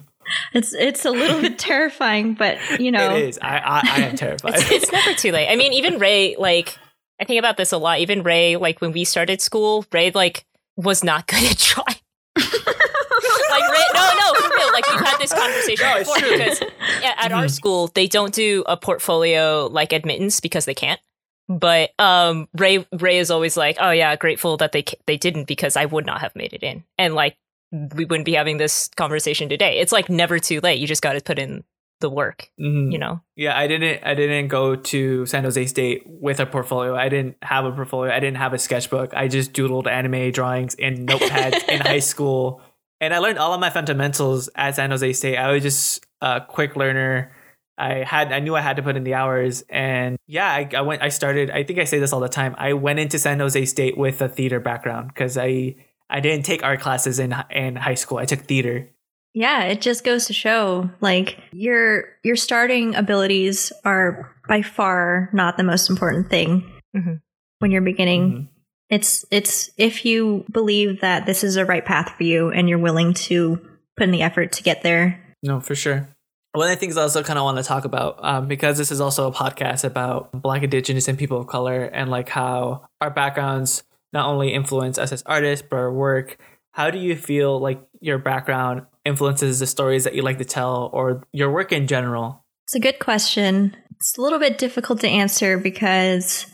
[0.52, 3.38] It's it's a little bit terrifying, but you know, It is.
[3.40, 4.54] I I, I am terrified.
[4.56, 5.48] it's, it's never too late.
[5.48, 6.76] I mean, even Ray, like,
[7.20, 8.00] I think about this a lot.
[8.00, 10.44] Even Ray, like, when we started school, Ray, like,
[10.76, 11.96] was not good at drawing.
[12.36, 14.72] like, Ray, no, no, for real.
[14.72, 16.60] Like, we've had this conversation No, before because
[17.02, 21.00] yeah, at our school, they don't do a portfolio like admittance because they can't.
[21.48, 25.76] But um, Ray, Ray is always like, "Oh yeah, grateful that they they didn't because
[25.76, 27.36] I would not have made it in." And like,
[27.72, 29.78] we wouldn't be having this conversation today.
[29.78, 30.78] It's like never too late.
[30.80, 31.64] You just got to put in
[32.00, 32.90] the work, Mhm.
[32.90, 33.20] you know.
[33.36, 34.02] Yeah, I didn't.
[34.04, 36.96] I didn't go to San Jose State with a portfolio.
[36.96, 38.10] I didn't have a portfolio.
[38.12, 39.12] I didn't have a sketchbook.
[39.14, 42.62] I just doodled anime drawings in notepads in high school,
[43.00, 45.36] and I learned all of my fundamentals at San Jose State.
[45.36, 47.32] I was just a quick learner.
[47.76, 48.32] I had.
[48.32, 51.02] I knew I had to put in the hours, and yeah, I, I went.
[51.02, 51.50] I started.
[51.50, 52.54] I think I say this all the time.
[52.58, 55.76] I went into San Jose State with a theater background because I
[56.10, 58.18] I didn't take art classes in in high school.
[58.18, 58.88] I took theater.
[59.32, 65.56] yeah, it just goes to show like your your starting abilities are by far not
[65.56, 67.20] the most important thing Mhm.
[67.60, 68.32] when you're beginning.
[68.32, 68.48] Mhm.
[68.90, 72.80] It's it's if you believe that this is a right path for you and you're
[72.80, 73.60] willing to
[73.96, 75.20] put in the effort to get there.
[75.44, 76.08] No, for sure.
[76.52, 78.90] One of the things I also kind of want to talk about, um, because this
[78.90, 83.10] is also a podcast about Black, Indigenous, and people of color, and like how our
[83.10, 86.38] backgrounds not only influence us as artists, but our work.
[86.72, 90.90] How do you feel like your background influences the stories that you like to tell,
[90.92, 92.44] or your work in general?
[92.64, 93.76] It's a good question.
[93.96, 96.46] It's a little bit difficult to answer because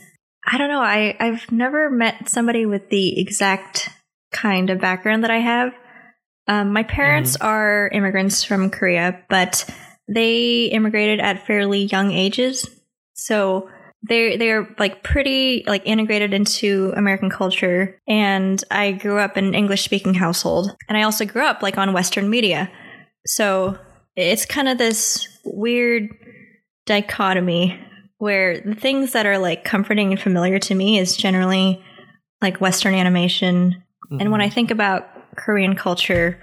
[0.47, 0.81] I don't know.
[0.81, 3.91] I, I've never met somebody with the exact
[4.33, 5.73] kind of background that I have.
[6.49, 9.69] Um, my parents are immigrants from Korea, but
[10.09, 12.69] they immigrated at fairly young ages.
[13.15, 13.69] So
[14.09, 17.99] they're they're like pretty like integrated into American culture.
[18.07, 20.75] And I grew up in an English speaking household.
[20.89, 22.71] And I also grew up like on Western media.
[23.27, 23.79] So
[24.15, 26.09] it's kind of this weird
[26.87, 27.79] dichotomy
[28.19, 31.83] where the things that are like comforting and familiar to me is generally
[32.41, 33.83] like Western animation.
[34.11, 34.47] And when mm-hmm.
[34.47, 36.41] I think about Korean culture,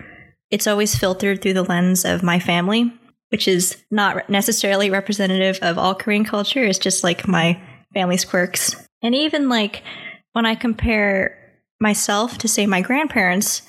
[0.51, 2.93] it's always filtered through the lens of my family,
[3.33, 6.63] which is not necessarily representative of all Korean culture.
[6.63, 7.59] It's just like my
[7.91, 8.75] family's quirks.
[9.01, 9.81] And even like
[10.33, 11.35] when I compare
[11.79, 13.63] myself to, say, my grandparents,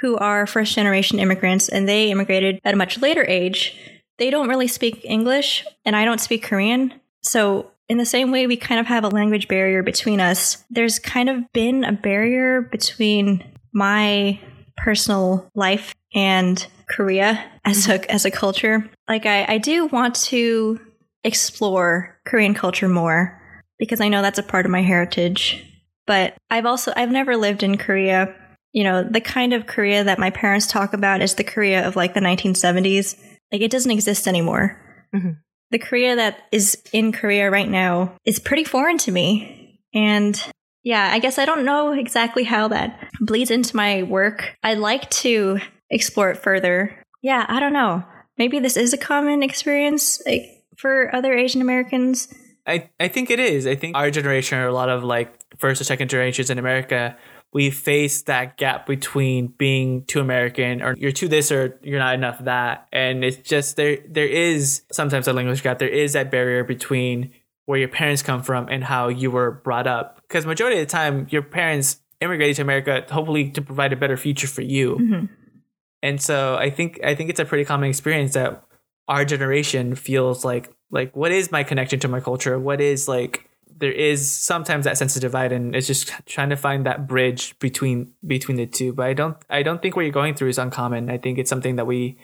[0.00, 3.76] who are first generation immigrants and they immigrated at a much later age,
[4.18, 6.94] they don't really speak English and I don't speak Korean.
[7.24, 10.64] So, in the same way, we kind of have a language barrier between us.
[10.70, 13.42] There's kind of been a barrier between
[13.72, 14.38] my
[14.76, 18.88] personal life and Korea as a as a culture.
[19.08, 20.80] Like I, I do want to
[21.24, 23.40] explore Korean culture more
[23.78, 25.64] because I know that's a part of my heritage.
[26.06, 28.34] But I've also I've never lived in Korea.
[28.72, 31.96] You know, the kind of Korea that my parents talk about is the Korea of
[31.96, 33.18] like the 1970s.
[33.52, 34.80] Like it doesn't exist anymore.
[35.14, 35.38] Mhm.
[35.70, 39.80] The Korea that is in Korea right now is pretty foreign to me.
[39.94, 40.42] And
[40.82, 44.54] yeah, I guess I don't know exactly how that bleeds into my work.
[44.62, 45.58] I'd like to
[45.90, 47.02] explore it further.
[47.22, 48.04] Yeah, I don't know.
[48.36, 52.32] Maybe this is a common experience like, for other Asian Americans.
[52.66, 53.66] I, I think it is.
[53.66, 57.16] I think our generation or a lot of like first or second generations in America,
[57.52, 62.14] we face that gap between being too American or you're too this or you're not
[62.14, 62.86] enough that.
[62.92, 65.78] And it's just there there is sometimes a language gap.
[65.78, 67.32] There is that barrier between
[67.64, 70.20] where your parents come from and how you were brought up.
[70.28, 74.16] Because majority of the time your parents immigrated to America hopefully to provide a better
[74.16, 74.96] future for you.
[74.96, 75.34] Mm-hmm.
[76.02, 78.64] And so I think I think it's a pretty common experience that
[79.08, 82.58] our generation feels like like what is my connection to my culture?
[82.58, 83.48] What is like
[83.80, 87.58] there is sometimes that sense of divide and it's just trying to find that bridge
[87.58, 88.92] between between the two.
[88.92, 91.10] But I don't I don't think what you're going through is uncommon.
[91.10, 92.18] I think it's something that we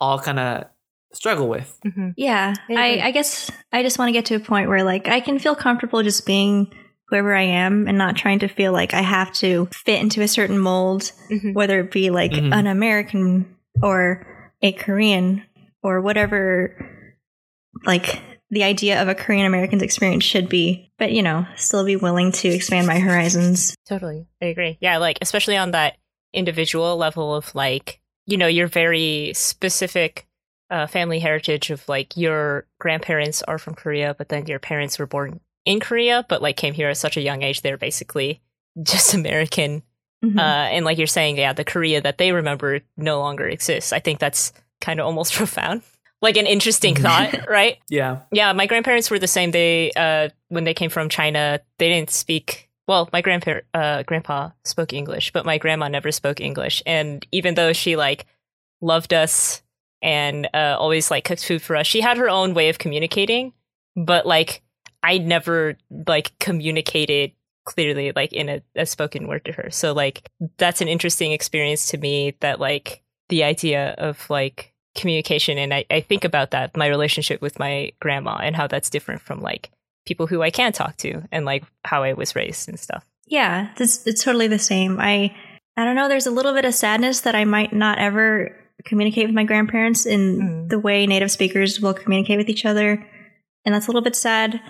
[0.00, 0.64] all kind of
[1.12, 1.78] struggle with.
[1.86, 2.10] Mm-hmm.
[2.16, 5.20] Yeah, I, I guess I just want to get to a point where like I
[5.20, 6.72] can feel comfortable just being
[7.08, 10.28] whoever I am and not trying to feel like I have to fit into a
[10.28, 11.54] certain mold, Mhm.
[11.54, 12.52] whether it be like Mhm.
[12.52, 14.26] an American or
[14.62, 15.42] a Korean
[15.82, 16.74] or whatever
[17.84, 20.90] like the idea of a Korean American's experience should be.
[20.98, 23.74] But you know, still be willing to expand my horizons.
[23.88, 24.26] Totally.
[24.42, 24.78] I agree.
[24.80, 25.96] Yeah, like especially on that
[26.32, 30.26] individual level of like, you know, your very specific
[30.70, 35.06] uh, family heritage of like your grandparents are from Korea, but then your parents were
[35.06, 38.40] born in Korea, but like came here at such a young age, they're basically
[38.82, 39.82] just American.
[40.24, 40.38] Mhm.
[40.38, 43.92] Uh, and like you're saying, yeah, the Korea that they remember no longer exists.
[43.92, 45.82] I think that's kind of almost profound.
[46.22, 47.76] Like an interesting thought, right?
[47.90, 48.20] Yeah.
[48.32, 49.50] Yeah, my grandparents were the same.
[49.50, 54.50] They uh when they came from China, they didn't speak well, my grandpa uh grandpa
[54.64, 56.82] spoke English, but my grandma never spoke English.
[56.86, 58.24] And even though she like
[58.80, 59.62] loved us
[60.00, 63.52] and uh always like cooked food for us, she had her own way of communicating,
[63.94, 64.62] but like
[65.02, 65.76] I never
[66.06, 67.32] like communicated
[67.64, 69.70] clearly like in a, a spoken word to her.
[69.70, 70.28] So like
[70.58, 75.84] that's an interesting experience to me that like the idea of like communication and I,
[75.90, 79.70] I think about that my relationship with my grandma and how that's different from like
[80.06, 83.72] people who i can talk to and like how i was raised and stuff Yeah,
[83.76, 84.98] it's, it's totally the same.
[85.00, 85.34] I
[85.76, 86.08] I don't know.
[86.08, 90.06] There's a little bit of sadness that I might not ever communicate with my grandparents
[90.06, 90.68] in Mm.
[90.70, 93.04] the way native speakers will communicate with each other,
[93.66, 94.60] and that's a little bit sad.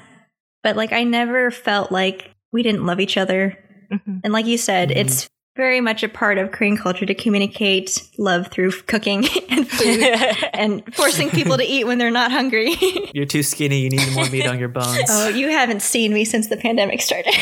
[0.62, 3.56] But like, I never felt like we didn't love each other,
[3.92, 4.20] Mhm.
[4.24, 4.96] and like you said, Mhm.
[4.96, 10.02] it's very much a part of Korean culture to communicate love through cooking and food
[10.54, 12.76] and forcing people to eat when they're not hungry.
[13.14, 13.78] You're too skinny.
[13.80, 15.08] You need more meat on your bones.
[15.08, 17.32] oh, you haven't seen me since the pandemic started.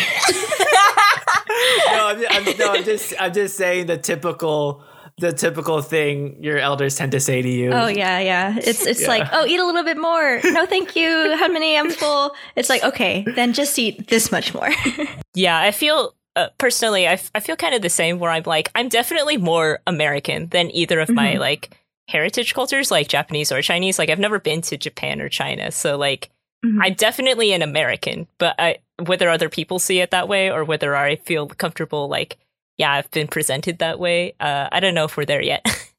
[1.89, 4.83] no, I'm, I'm, no, I'm just I'm just saying the typical
[5.19, 7.71] the typical thing your elders tend to say to you.
[7.73, 8.57] Oh yeah, yeah.
[8.59, 9.09] It's it's Yeah.
[9.09, 10.41] like, oh, eat a little bit more.
[10.45, 11.37] No, thank you.
[11.37, 11.77] How many?
[11.79, 12.35] I'm full.
[12.57, 14.71] It's like, okay, then just eat this much more.
[15.35, 18.45] yeah i feel uh, personally I, f- I feel kind of the same where i'm
[18.47, 21.39] like i'm definitely more american than either of my Mhm.
[21.41, 21.77] like
[22.09, 25.97] heritage cultures like japanese or chinese like i've never been to japan or china so
[25.99, 26.31] like
[26.65, 26.79] Mhm.
[26.83, 30.95] i'm definitely an american but I, whether other people see it that way or whether
[30.95, 32.39] i feel comfortable like
[32.79, 35.65] yeah i've been presented that way uh, i don't know if we're there yet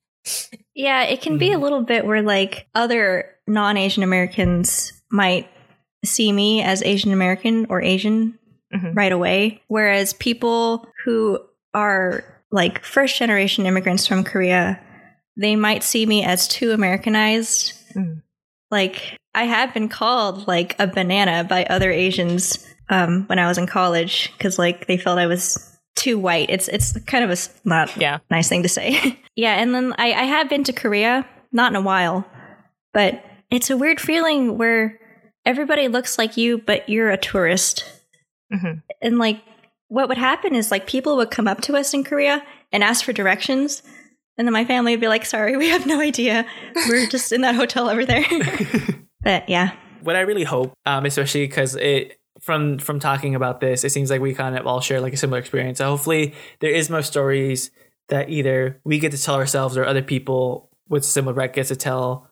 [0.76, 5.48] yeah, it can be a little bit where like other non-Asian Americans might
[6.04, 8.38] see me as Asian American or Asian
[8.74, 8.96] Mhm.
[8.96, 11.40] right away, whereas people who
[11.76, 14.80] are like first generation immigrants from Korea,
[15.38, 17.74] they might see me as too Americanized.
[17.96, 18.24] Mm.
[18.72, 23.60] Like I have been called like a banana by other Asians um, when I was
[23.60, 26.50] in college because like they felt I was too white.
[26.50, 29.20] It's it's kind of a not yeah nice thing to say.
[29.36, 32.26] yeah, and then I, I have been to Korea, not in a while,
[32.94, 35.00] but it's a weird feeling where
[35.46, 37.86] everybody looks like you, but you're a tourist.
[38.54, 38.82] Mhm.
[39.02, 39.42] And like,
[39.88, 43.06] what would happen is like people would come up to us in Korea and ask
[43.06, 43.84] for directions.
[44.38, 46.46] And then my family would be like, sorry, we have no idea.
[46.90, 48.26] We're just in that hotel over there.
[49.24, 49.72] but yeah.
[50.02, 54.12] what I really hope, um, especially because it from from talking about this, it seems
[54.12, 55.80] like we kind of all share like a similar experience.
[55.80, 57.72] So hopefully, there is more stories
[58.10, 61.76] that either we get to tell ourselves or other people with similar background gets to
[61.76, 62.30] tell.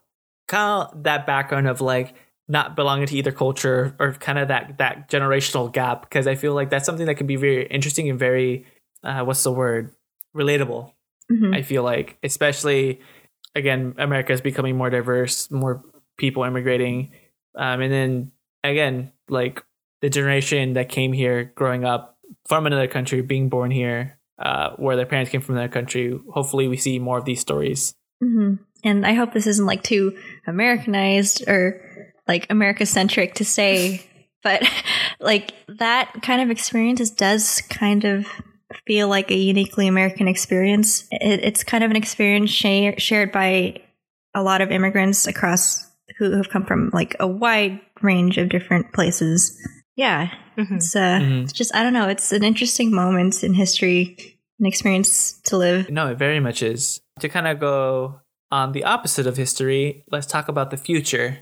[0.48, 2.14] Kind of that background of like
[2.48, 6.54] not belonging to either culture or kind of that that generational gap because I feel
[6.54, 8.68] like that's something that can be very interesting and very
[9.04, 9.96] uh, what's the word
[10.36, 10.92] relatable.
[11.32, 11.56] Mhm.
[11.56, 13.02] I feel like, especially
[13.56, 15.84] again, America is becoming more diverse, more
[16.18, 17.14] people immigrating,
[17.56, 18.32] um, and then
[18.64, 19.64] again, like
[20.04, 24.98] the generation that came here, growing up from another country, being born here, uh, where
[24.98, 26.20] their parents came from another country.
[26.34, 27.96] Hopefully, we see more of these stories.
[28.22, 34.06] hmm And I hope this isn't like too Americanized or like America centric to say,
[34.44, 34.62] but
[35.22, 38.28] like that kind of experience does kind of
[38.86, 41.06] feel like a uniquely American experience.
[41.12, 43.78] It, it's kind of an experience share, shared by
[44.36, 48.92] a lot of immigrants across who have come from like a wide range of different
[48.92, 49.58] places.
[49.96, 50.76] Yeah, Mhm.
[50.78, 51.44] it's, uh, Mhm.
[51.44, 52.08] it's just I don't know.
[52.10, 54.18] It's an interesting moment in history,
[54.60, 55.90] an experience to live.
[55.90, 57.00] No, it very much is.
[57.20, 58.20] To kind of go
[58.52, 61.40] on the opposite of history, let's talk about the future.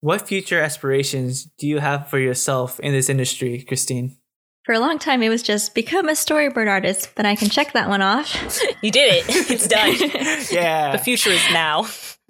[0.00, 4.16] What future aspirations do you have for yourself in this industry, Christine?
[4.64, 7.72] For a long time, it was just become a storyboard artist, but I can check
[7.72, 8.36] that one off.
[8.82, 9.24] You did it.
[9.50, 9.94] It's done.
[10.50, 10.90] Yeah.
[10.92, 11.86] the future is now.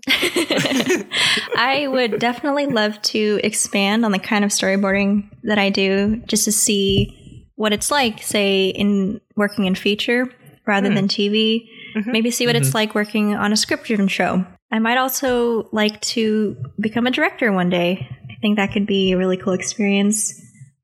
[1.57, 6.45] I would definitely love to expand on the kind of storyboarding that I do just
[6.45, 10.27] to see what it's like, say, in working in feature
[10.67, 10.95] rather Hmm.
[10.95, 11.69] than TV.
[11.97, 12.07] Mhm.
[12.13, 12.61] Maybe see what Mhm.
[12.61, 14.45] it's like working on a script driven show.
[14.71, 18.07] I might also like to become a director one day.
[18.31, 20.35] I think that could be a really cool experience.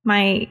[0.04, 0.48] My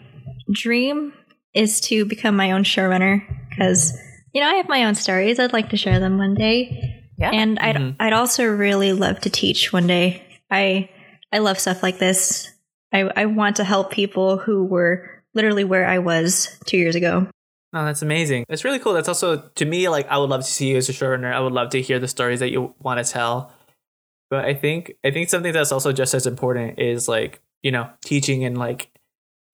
[0.51, 1.13] dream
[1.53, 3.97] is to become my own showrunner because,
[4.33, 5.39] you know, I have my own stories.
[5.39, 7.31] I'd like to share them one day Yeah.
[7.31, 7.95] and I'd Mhm.
[7.99, 10.21] I'd also really love to teach one day.
[10.49, 10.89] I
[11.31, 12.51] I love stuff like this.
[12.93, 17.27] I I want to help people who were literally where I was two years ago.
[17.73, 18.45] Oh, that's amazing.
[18.49, 18.93] It's really cool.
[18.93, 21.33] That's also to me like I would love to see you as a showrunner.
[21.33, 23.53] I would love to hear the stories that you want to tell.
[24.29, 27.89] But I think I think something that's also just as important is like, you know,
[28.03, 28.89] teaching and like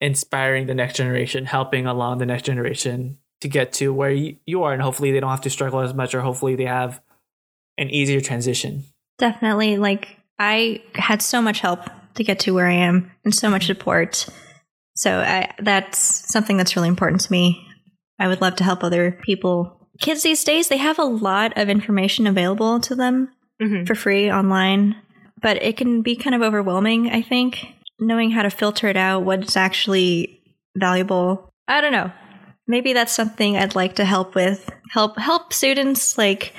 [0.02, 4.64] inspiring the next generation, helping along the next generation to get to where you, you
[4.64, 7.02] are and hopefully they don't have to struggle as much or hopefully they have
[7.78, 8.84] an easier transition.
[9.18, 11.80] Definitely, like I had so much help
[12.16, 14.28] to get to where I am and so much support.
[14.96, 15.98] So I, that's
[16.32, 17.64] something that's really important to me.
[18.20, 19.88] I would love to help other people.
[20.02, 23.30] Kids these days, they have a lot of information available to them
[23.62, 23.86] Mhm.
[23.88, 24.96] for free online,
[25.42, 27.66] but it can be kind of overwhelming, I think,
[28.00, 30.42] knowing how to filter it out, what's actually
[30.76, 31.50] valuable.
[31.68, 32.12] I don't know.
[32.68, 34.70] Maybe that's something I'd like to help with.
[34.92, 36.54] Help help students like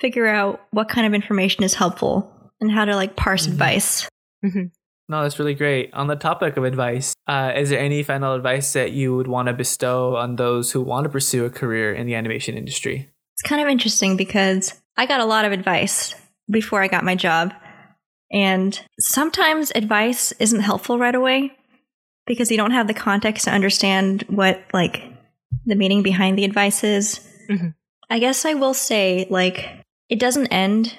[0.00, 3.52] figure out what kind of information is helpful and how to like parse Mhm.
[3.52, 4.08] advice.
[5.10, 5.92] No, that's really great.
[5.94, 9.48] On the topic of advice, uh, is there any final advice that you would want
[9.48, 13.08] to bestow on those who want to pursue a career in the animation industry?
[13.34, 16.14] It's kind of interesting because I got a lot of advice
[16.50, 17.54] before I got my job.
[18.30, 21.56] And sometimes advice isn't helpful right away
[22.26, 25.02] because you don't have the context to understand what like
[25.64, 27.20] the meaning behind the advice is.
[27.48, 27.74] Mhm.
[28.10, 29.77] I guess I will say like
[30.08, 30.94] it doesn't end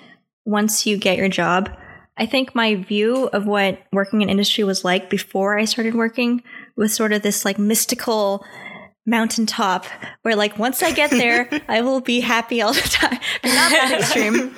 [0.46, 1.70] once you get your job.
[2.18, 6.44] I think my view of what working in industry was like before I started working
[6.76, 8.44] was sort of this like mystical
[9.06, 9.86] mountaintop
[10.22, 13.20] where like once I get there, I will be happy all the time.
[13.42, 14.54] But not that extreme.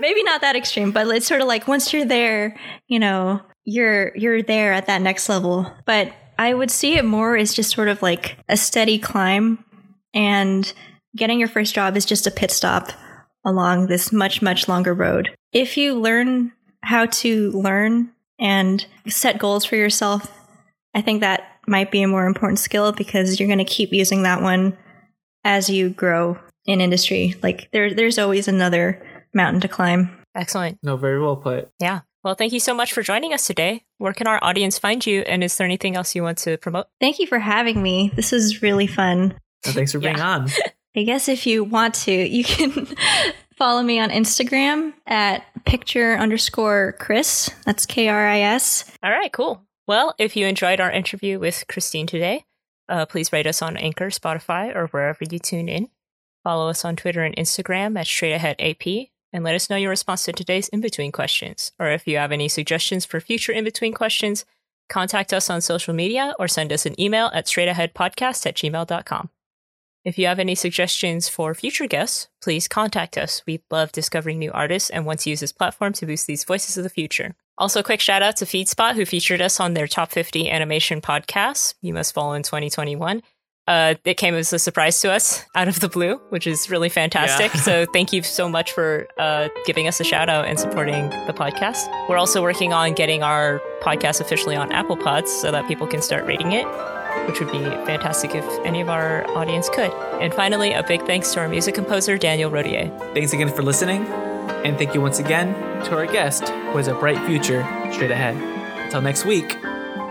[0.00, 2.58] Maybe not that extreme, but it's sort of like once you're there,
[2.88, 5.72] you know, you're you're there at that next level.
[5.86, 9.64] But I would see it more as just sort of like a steady climb
[10.12, 10.72] and
[11.16, 12.90] getting your first job is just a pit stop
[13.44, 15.34] along this much much longer road.
[15.52, 20.30] If you learn how to learn and set goals for yourself,
[20.94, 24.22] I think that might be a more important skill because you're going to keep using
[24.24, 24.76] that one
[25.44, 27.34] as you grow in industry.
[27.42, 30.10] Like there, there's always another mountain to climb.
[30.34, 30.78] Excellent.
[30.82, 31.68] No, very well put.
[31.78, 32.00] Yeah.
[32.24, 33.84] Well, thank you so much for joining us today.
[33.98, 35.20] Where can our audience find you?
[35.22, 36.86] And is there anything else you want to promote?
[37.00, 38.12] Thank you for having me.
[38.14, 39.34] This is really fun.
[39.64, 40.28] And thanks for being Yeah.
[40.28, 40.48] on.
[40.94, 42.88] I guess if you want to, you can
[43.56, 47.50] follow me on Instagram at picture underscore Kris.
[47.64, 48.90] That's K R I S.
[49.02, 49.62] All right, cool.
[49.86, 52.44] Well, if you enjoyed our interview with Christine today,
[52.88, 55.88] uh, please rate us on Anchor, Spotify, or wherever you tune in.
[56.44, 59.90] Follow us on Twitter and Instagram at Straight Ahead AP, and let us know your
[59.90, 61.72] response to today's in between questions.
[61.78, 64.44] Or if you have any suggestions for future in between questions,
[64.88, 69.30] contact us on social media or send us an email at straightaheadpodcast at gmail.com.
[70.04, 73.42] If you have any suggestions for future guests, please contact us.
[73.46, 76.76] We love discovering new artists and want to use this platform to boost these voices
[76.76, 77.34] of the future.
[77.56, 81.00] Also, a quick shout out to FeedSpot, who featured us on their top 50 animation
[81.00, 83.22] podcasts, You Must Fall in 2021.
[83.68, 86.88] Uh, it came as a surprise to us out of the blue, which is really
[86.88, 87.54] fantastic.
[87.54, 87.60] Yeah.
[87.84, 91.32] so, thank you so much for uh, giving us a shout out and supporting the
[91.32, 91.86] podcast.
[92.08, 96.02] We're also working on getting our podcast officially on Apple Pods so that people can
[96.02, 96.66] start rating it,
[97.26, 99.92] which would be fantastic if any of our audience could.
[100.20, 102.90] And finally, a big thanks to our music composer, Daniel Rodier.
[103.14, 104.06] Thanks again for listening.
[104.64, 105.54] And thank you once again
[105.84, 107.62] to our guest, who has a bright future
[107.92, 108.36] straight ahead.
[108.84, 109.52] Until next week,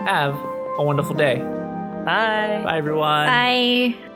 [0.04, 0.34] have
[0.78, 1.38] a wonderful day.
[2.04, 2.60] Bye.
[2.64, 3.26] Bye, everyone.
[3.26, 4.11] Bye.